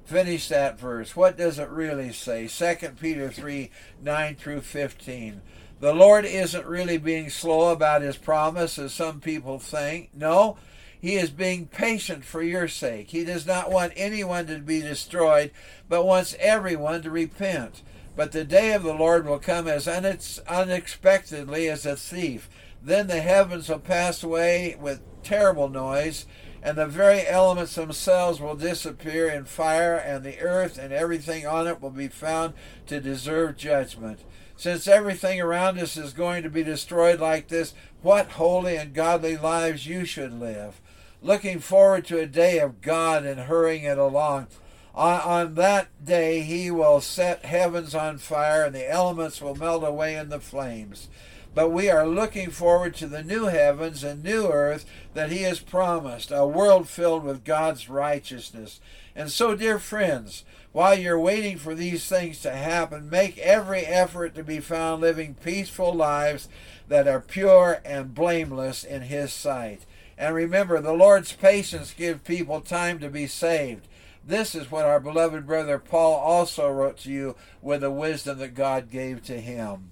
Finish 0.09 0.47
that 0.47 0.79
verse. 0.79 1.15
What 1.15 1.37
does 1.37 1.59
it 1.59 1.69
really 1.69 2.11
say? 2.11 2.47
2 2.47 2.89
Peter 2.99 3.29
3 3.29 3.69
9 4.01 4.35
through 4.37 4.61
15. 4.61 5.41
The 5.81 5.93
Lord 5.93 6.25
isn't 6.25 6.65
really 6.65 6.97
being 6.97 7.29
slow 7.29 7.69
about 7.69 8.01
his 8.01 8.17
promise, 8.17 8.79
as 8.79 8.91
some 8.91 9.21
people 9.21 9.59
think. 9.59 10.09
No, 10.15 10.57
he 10.99 11.13
is 11.13 11.29
being 11.29 11.67
patient 11.67 12.25
for 12.25 12.41
your 12.41 12.67
sake. 12.67 13.11
He 13.11 13.23
does 13.23 13.45
not 13.45 13.69
want 13.69 13.93
anyone 13.95 14.47
to 14.47 14.57
be 14.57 14.81
destroyed, 14.81 15.51
but 15.87 16.07
wants 16.07 16.35
everyone 16.39 17.03
to 17.03 17.11
repent. 17.11 17.83
But 18.15 18.31
the 18.31 18.43
day 18.43 18.73
of 18.73 18.81
the 18.81 18.95
Lord 18.95 19.27
will 19.27 19.37
come 19.37 19.67
as 19.67 19.87
unexpectedly 19.87 21.69
as 21.69 21.85
a 21.85 21.95
thief. 21.95 22.49
Then 22.81 23.05
the 23.05 23.21
heavens 23.21 23.69
will 23.69 23.77
pass 23.77 24.23
away 24.23 24.75
with 24.81 25.01
terrible 25.21 25.69
noise 25.69 26.25
and 26.61 26.77
the 26.77 26.85
very 26.85 27.25
elements 27.27 27.75
themselves 27.75 28.39
will 28.39 28.55
disappear 28.55 29.29
in 29.29 29.45
fire, 29.45 29.95
and 29.95 30.23
the 30.23 30.39
earth 30.39 30.77
and 30.77 30.91
everything 30.91 31.47
on 31.47 31.67
it 31.67 31.81
will 31.81 31.89
be 31.89 32.07
found 32.07 32.53
to 32.87 32.99
deserve 32.99 33.57
judgment. 33.57 34.19
Since 34.57 34.87
everything 34.87 35.39
around 35.39 35.79
us 35.79 35.95
is 35.95 36.11
going 36.11 36.43
to 36.43 36.49
be 36.49 36.63
destroyed 36.63 37.19
like 37.19 37.47
this, 37.47 37.73
what 38.01 38.31
holy 38.31 38.75
and 38.75 38.93
godly 38.93 39.37
lives 39.37 39.87
you 39.87 40.03
should 40.03 40.37
live. 40.37 40.81
Looking 41.21 41.59
forward 41.59 42.05
to 42.05 42.19
a 42.19 42.25
day 42.25 42.59
of 42.59 42.81
God 42.81 43.25
and 43.25 43.41
hurrying 43.41 43.83
it 43.83 43.97
along. 43.97 44.47
On, 44.93 45.53
that 45.55 45.87
day, 46.03 46.41
He 46.41 46.71
will 46.71 46.99
set 46.99 47.45
heavens 47.45 47.95
on 47.95 48.17
fire, 48.17 48.65
and 48.65 48.75
the 48.75 48.89
elements 48.89 49.41
will 49.41 49.55
melt 49.55 49.85
away 49.85 50.15
in 50.15 50.27
the 50.27 50.41
flames 50.41 51.07
but 51.53 51.69
we 51.69 51.89
are 51.89 52.07
looking 52.07 52.51
forward 52.51 52.95
to 52.95 53.07
the 53.07 53.23
new 53.23 53.45
heavens 53.45 54.03
and 54.03 54.23
new 54.23 54.47
earth 54.47 54.85
that 55.13 55.31
He 55.31 55.43
has 55.43 55.59
promised, 55.59 56.31
a 56.31 56.45
world 56.45 56.87
filled 56.87 57.23
with 57.23 57.43
God's 57.43 57.89
righteousness. 57.89 58.79
And 59.15 59.31
so, 59.31 59.55
dear 59.55 59.79
friends, 59.79 60.45
while 60.71 60.97
you're 60.97 61.19
waiting 61.19 61.57
for 61.57 61.73
these 61.73 62.07
things 62.07 62.41
to 62.41 62.51
happen, 62.51 63.09
make 63.09 63.37
every 63.39 63.85
effort 63.85 64.35
to 64.35 64.43
be 64.43 64.59
found 64.59 65.01
living 65.01 65.35
peaceful 65.35 65.93
lives 65.93 66.47
that 66.87 67.07
are 67.07 67.19
pure 67.19 67.81
and 67.83 68.13
blameless 68.13 68.83
in 68.83 69.03
His 69.03 69.33
sight. 69.33 69.85
And 70.17 70.35
remember, 70.35 70.79
the 70.81 70.93
Lord's 70.93 71.33
patience 71.33 71.93
gives 71.93 72.21
people 72.21 72.61
time 72.61 72.99
to 72.99 73.09
be 73.09 73.25
saved. 73.25 73.87
This 74.25 74.53
is 74.53 74.69
what 74.69 74.85
our 74.85 74.99
beloved 74.99 75.47
brother 75.47 75.79
Paul 75.79 76.15
also 76.15 76.69
wrote 76.69 76.97
to 76.99 77.11
you 77.11 77.35
with 77.61 77.81
the 77.81 77.89
wisdom 77.89 78.37
that 78.39 78.53
God 78.53 78.91
gave 78.91 79.23
to 79.23 79.39
him. 79.39 79.91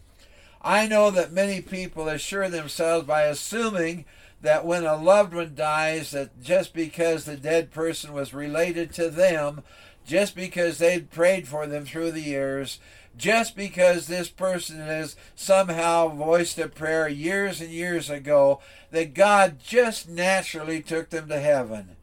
I 0.62 0.88
know 0.88 1.12
that 1.12 1.32
many 1.32 1.62
people 1.62 2.10
assure 2.10 2.50
themselves 2.50 3.06
by 3.06 3.24
assuming 3.24 4.06
that 4.42 4.66
when 4.66 4.86
a 4.86 4.96
loved 4.96 5.34
one 5.34 5.56
dies, 5.56 6.12
that 6.12 6.42
just 6.42 6.74
because 6.74 7.26
the 7.26 7.38
dead 7.38 7.72
person 7.72 8.14
was 8.14 8.34
related 8.34 8.94
to 8.94 9.10
them, 9.10 9.64
just 10.06 10.36
because 10.36 10.78
they'd 10.78 11.12
prayed 11.12 11.48
for 11.48 11.68
them 11.68 11.86
through 11.86 12.12
the 12.12 12.22
years, 12.22 12.80
just 13.18 13.56
because 13.56 14.08
this 14.08 14.30
person 14.30 14.80
has 14.80 15.16
somehow 15.36 16.08
voiced 16.08 16.60
a 16.60 16.68
prayer 16.68 17.08
years 17.08 17.60
and 17.62 17.72
years 17.72 18.10
ago, 18.10 18.60
that 18.92 19.14
God 19.14 19.58
just 19.60 20.08
naturally 20.08 20.82
took 20.82 21.10
them 21.10 21.28
to 21.30 21.40
heaven. 21.40 21.96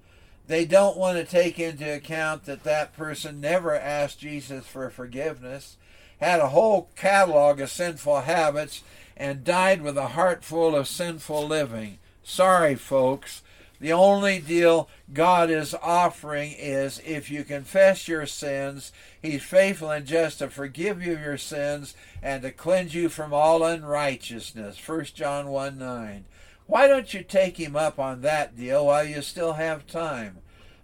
They 0.47 0.65
don't 0.65 0.99
want 0.99 1.17
to 1.17 1.25
take 1.25 1.59
into 1.59 1.95
account 1.95 2.45
that 2.45 2.65
that 2.65 2.97
person 2.97 3.41
never 3.41 3.75
asked 3.75 4.19
Jesus 4.19 4.67
for 4.67 4.91
forgiveness 4.91 5.77
had 6.21 6.41
a 6.41 6.49
whole 6.49 6.89
catalog 6.97 7.61
of 7.61 7.71
sinful 7.71 8.23
habits, 8.23 8.83
and 9.17 9.45
died 9.45 9.83
with 9.83 9.97
a 9.97 10.09
heart 10.09 10.45
full 10.45 10.75
of 10.75 10.89
sinful 10.89 11.47
living. 11.47 11.99
Sorry, 12.23 12.75
folks. 12.75 13.43
The 13.81 13.93
only 13.93 14.39
deal 14.39 14.89
God 15.13 15.51
is 15.51 15.75
offering 15.75 16.53
is 16.53 17.03
if 17.05 17.31
you 17.31 17.45
confess 17.45 18.09
your 18.09 18.25
sins, 18.25 18.93
He's 19.21 19.43
faithful 19.43 19.91
and 19.91 20.07
just 20.07 20.39
to 20.39 20.49
forgive 20.49 21.05
you 21.05 21.19
your 21.19 21.37
sins 21.37 21.95
and 22.23 22.43
to 22.43 22.51
cleanse 22.51 22.95
you 22.95 23.09
from 23.09 23.35
all 23.35 23.63
unrighteousness. 23.63 24.79
1 24.89 25.05
John 25.15 25.49
1 25.49 25.79
9. 25.79 26.25
Why 26.67 26.89
don't 26.89 27.13
you 27.13 27.23
take 27.23 27.59
Him 27.59 27.77
up 27.77 27.99
on 27.99 28.23
that 28.23 28.57
deal 28.57 28.87
while 28.87 29.05
you 29.05 29.21
still 29.21 29.55
have 29.55 29.87
time? 29.87 30.39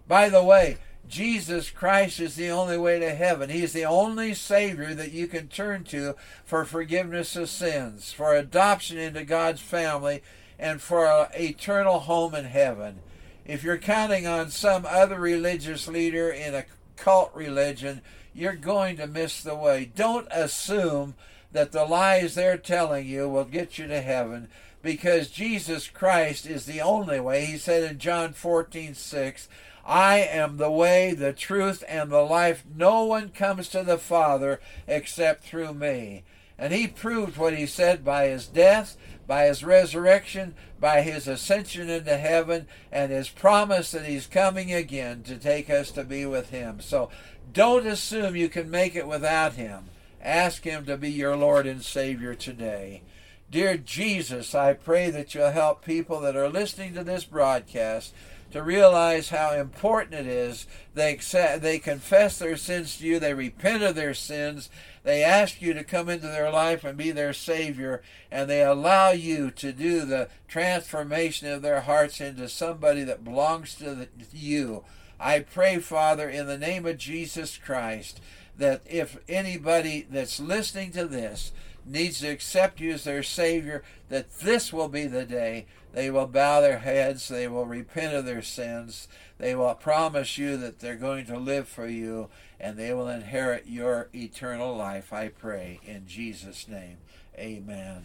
By 0.07 0.29
the 0.29 0.43
way, 0.43 0.77
Jesus 1.07 1.69
Christ 1.69 2.19
is 2.19 2.35
the 2.35 2.49
only 2.49 2.77
way 2.77 2.99
to 2.99 3.13
heaven. 3.13 3.49
He's 3.49 3.73
the 3.73 3.85
only 3.85 4.33
Savior 4.33 4.93
that 4.93 5.11
you 5.11 5.27
can 5.27 5.47
turn 5.47 5.83
to 5.85 6.15
for 6.45 6.63
forgiveness 6.63 7.35
of 7.35 7.49
sins, 7.49 8.13
for 8.13 8.35
adoption 8.35 8.97
into 8.97 9.23
God's 9.23 9.61
family, 9.61 10.23
and 10.57 10.81
for 10.81 11.07
an 11.07 11.27
eternal 11.33 11.99
home 11.99 12.35
in 12.35 12.45
heaven. 12.45 12.99
If 13.45 13.63
you're 13.63 13.77
counting 13.77 14.27
on 14.27 14.51
some 14.51 14.85
other 14.87 15.19
religious 15.19 15.87
leader 15.87 16.29
in 16.29 16.53
a 16.53 16.65
cult 16.95 17.31
religion, 17.33 18.01
you're 18.33 18.53
going 18.53 18.97
to 18.97 19.07
miss 19.07 19.41
the 19.41 19.55
way. 19.55 19.91
Don't 19.93 20.27
assume 20.31 21.15
that 21.51 21.71
the 21.71 21.83
lies 21.83 22.35
they're 22.35 22.57
telling 22.57 23.05
you 23.05 23.27
will 23.27 23.43
get 23.43 23.77
you 23.77 23.87
to 23.87 24.01
heaven 24.01 24.47
because 24.81 25.29
Jesus 25.29 25.87
Christ 25.87 26.45
is 26.45 26.65
the 26.65 26.81
only 26.81 27.19
way. 27.19 27.45
He 27.45 27.57
said 27.57 27.89
in 27.89 27.99
John 27.99 28.33
14 28.33 28.93
6, 28.93 29.49
I 29.85 30.19
am 30.19 30.57
the 30.57 30.71
way, 30.71 31.13
the 31.13 31.33
truth, 31.33 31.83
and 31.87 32.11
the 32.11 32.21
life. 32.21 32.63
No 32.75 33.03
one 33.03 33.29
comes 33.29 33.67
to 33.69 33.83
the 33.83 33.97
Father 33.97 34.59
except 34.87 35.43
through 35.43 35.73
me. 35.73 36.23
And 36.57 36.71
he 36.71 36.87
proved 36.87 37.37
what 37.37 37.57
he 37.57 37.65
said 37.65 38.05
by 38.05 38.27
his 38.27 38.45
death, 38.45 38.95
by 39.25 39.45
his 39.45 39.63
resurrection, 39.63 40.53
by 40.79 41.01
his 41.01 41.27
ascension 41.27 41.89
into 41.89 42.17
heaven, 42.17 42.67
and 42.91 43.11
his 43.11 43.29
promise 43.29 43.91
that 43.91 44.05
he's 44.05 44.27
coming 44.27 44.71
again 44.71 45.23
to 45.23 45.37
take 45.37 45.69
us 45.69 45.89
to 45.91 46.03
be 46.03 46.25
with 46.25 46.51
him. 46.51 46.79
So 46.79 47.09
don't 47.51 47.87
assume 47.87 48.35
you 48.35 48.49
can 48.49 48.69
make 48.69 48.95
it 48.95 49.07
without 49.07 49.53
him. 49.53 49.85
Ask 50.21 50.63
him 50.63 50.85
to 50.85 50.97
be 50.97 51.09
your 51.09 51.35
Lord 51.35 51.65
and 51.65 51.81
Savior 51.81 52.35
today. 52.35 53.01
Dear 53.49 53.75
Jesus, 53.77 54.53
I 54.53 54.73
pray 54.73 55.09
that 55.09 55.33
you'll 55.33 55.51
help 55.51 55.83
people 55.83 56.19
that 56.21 56.35
are 56.35 56.47
listening 56.47 56.93
to 56.93 57.03
this 57.03 57.25
broadcast 57.25 58.13
to 58.51 58.61
realize 58.61 59.29
how 59.29 59.53
important 59.53 60.13
it 60.13 60.27
is. 60.27 60.67
They 60.93 61.13
accept, 61.13 61.61
they 61.61 61.79
confess 61.79 62.37
their 62.37 62.57
sins 62.57 62.97
to 62.97 63.05
you. 63.05 63.19
They 63.19 63.33
repent 63.33 63.83
of 63.83 63.95
their 63.95 64.13
sins. 64.13 64.69
They 65.03 65.23
ask 65.23 65.61
you 65.61 65.73
to 65.73 65.83
come 65.83 66.09
into 66.09 66.27
their 66.27 66.51
life 66.51 66.83
and 66.83 66.97
be 66.97 67.11
their 67.11 67.33
Savior, 67.33 68.01
and 68.29 68.49
they 68.49 68.63
allow 68.63 69.11
you 69.11 69.49
to 69.51 69.71
do 69.71 70.05
the 70.05 70.29
transformation 70.47 71.47
of 71.47 71.61
their 71.61 71.81
hearts 71.81 72.21
into 72.21 72.47
somebody 72.47 73.03
that 73.03 73.23
belongs 73.23 73.75
to 73.75 73.95
the, 73.95 74.07
you. 74.31 74.83
I 75.19 75.39
pray, 75.39 75.79
Father, 75.79 76.29
in 76.29 76.47
the 76.47 76.57
name 76.57 76.85
of 76.85 76.97
Jesus 76.97 77.57
Christ, 77.57 78.19
that 78.57 78.81
if 78.85 79.17
anybody 79.27 80.05
that's 80.09 80.39
listening 80.39 80.91
to 80.91 81.05
this 81.05 81.51
needs 81.85 82.19
to 82.19 82.27
accept 82.27 82.79
you 82.79 82.91
as 82.91 83.03
their 83.03 83.23
Savior, 83.23 83.83
that 84.09 84.39
this 84.39 84.71
will 84.71 84.87
be 84.87 85.05
the 85.05 85.25
day 85.25 85.65
they 85.93 86.09
will 86.09 86.27
bow 86.27 86.61
their 86.61 86.79
heads, 86.79 87.27
they 87.27 87.47
will 87.47 87.65
repent 87.65 88.15
of 88.15 88.25
their 88.25 88.41
sins, 88.41 89.07
they 89.37 89.55
will 89.55 89.73
promise 89.73 90.37
you 90.37 90.55
that 90.57 90.79
they're 90.79 90.95
going 90.95 91.25
to 91.25 91.37
live 91.37 91.67
for 91.67 91.87
you, 91.87 92.29
and 92.59 92.77
they 92.77 92.93
will 92.93 93.09
inherit 93.09 93.65
your 93.67 94.09
eternal 94.13 94.75
life. 94.75 95.11
I 95.11 95.29
pray 95.29 95.79
in 95.85 96.07
Jesus' 96.07 96.67
name. 96.67 96.97
Amen. 97.37 98.03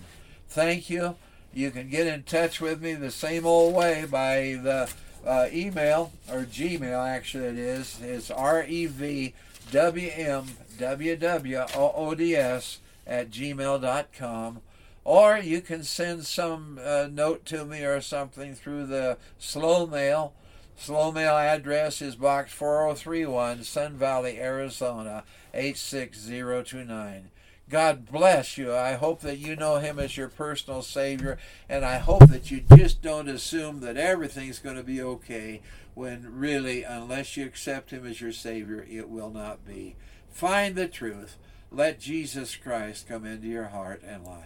Thank 0.49 0.91
you. 0.91 1.17
You 1.53 1.71
can 1.71 1.89
get 1.89 2.07
in 2.07 2.25
touch 2.25 2.61
with 2.61 2.83
me 2.83 2.95
the 2.95 3.11
same 3.11 3.47
old 3.47 3.75
way 3.75 4.05
by 4.11 4.59
the 4.62 4.91
uh, 5.27 5.49
email 5.53 6.12
or 6.31 6.43
Gmail, 6.43 7.07
actually, 7.07 7.47
it 7.47 7.59
is. 7.59 8.01
It's 8.03 8.31
R 8.31 8.65
E 8.65 8.87
V 8.87 9.35
W 9.71 10.11
M 10.15 10.47
W 10.79 11.17
W 11.17 11.65
O 11.75 11.93
O 11.95 12.15
D 12.15 12.37
S 12.37 12.79
at 13.07 13.31
gmail.com. 13.31 14.61
Or 15.05 15.38
you 15.38 15.61
can 15.61 15.85
send 15.85 16.27
some 16.27 16.81
uh, 16.83 17.09
note 17.11 17.45
to 17.47 17.64
me 17.64 17.85
or 17.85 18.01
something 18.01 18.55
through 18.55 18.87
the 18.87 19.19
slow 19.38 19.87
mail. 19.87 20.33
Slow 20.77 21.12
mail 21.12 21.37
address 21.37 22.03
is 22.03 22.16
Box 22.16 22.53
4031, 22.53 23.62
Sun 23.62 23.95
Valley, 23.95 24.38
Arizona 24.38 25.25
86029. 25.55 27.31
God 27.69 28.07
bless 28.07 28.57
you. 28.57 28.75
I 28.75 28.92
hope 28.92 29.21
that 29.23 29.38
you 29.38 29.57
know 29.57 29.79
Him 29.79 29.99
as 29.99 30.16
your 30.16 30.29
personal 30.29 30.83
Savior, 30.83 31.37
and 31.69 31.85
I 31.85 31.99
hope 31.99 32.29
that 32.29 32.51
you 32.51 32.62
just 32.77 33.03
don't 33.03 33.29
assume 33.29 33.81
that 33.81 33.97
everything's 33.97 34.61
going 34.61 34.77
to 34.77 34.85
be 34.85 35.03
okay 35.03 35.62
when 35.95 36.27
really, 36.31 36.85
unless 36.85 37.37
you 37.37 37.45
accept 37.45 37.90
Him 37.90 38.07
as 38.07 38.21
your 38.21 38.33
Savior, 38.33 38.87
it 38.88 39.09
will 39.09 39.31
not 39.31 39.66
be. 39.66 39.97
Find 40.31 40.77
the 40.77 40.87
truth. 40.87 41.38
Let 41.70 41.98
Jesus 41.98 42.57
Christ 42.57 43.09
come 43.09 43.24
into 43.26 43.48
your 43.48 43.66
heart 43.66 44.02
and 44.07 44.24
life. 44.24 44.44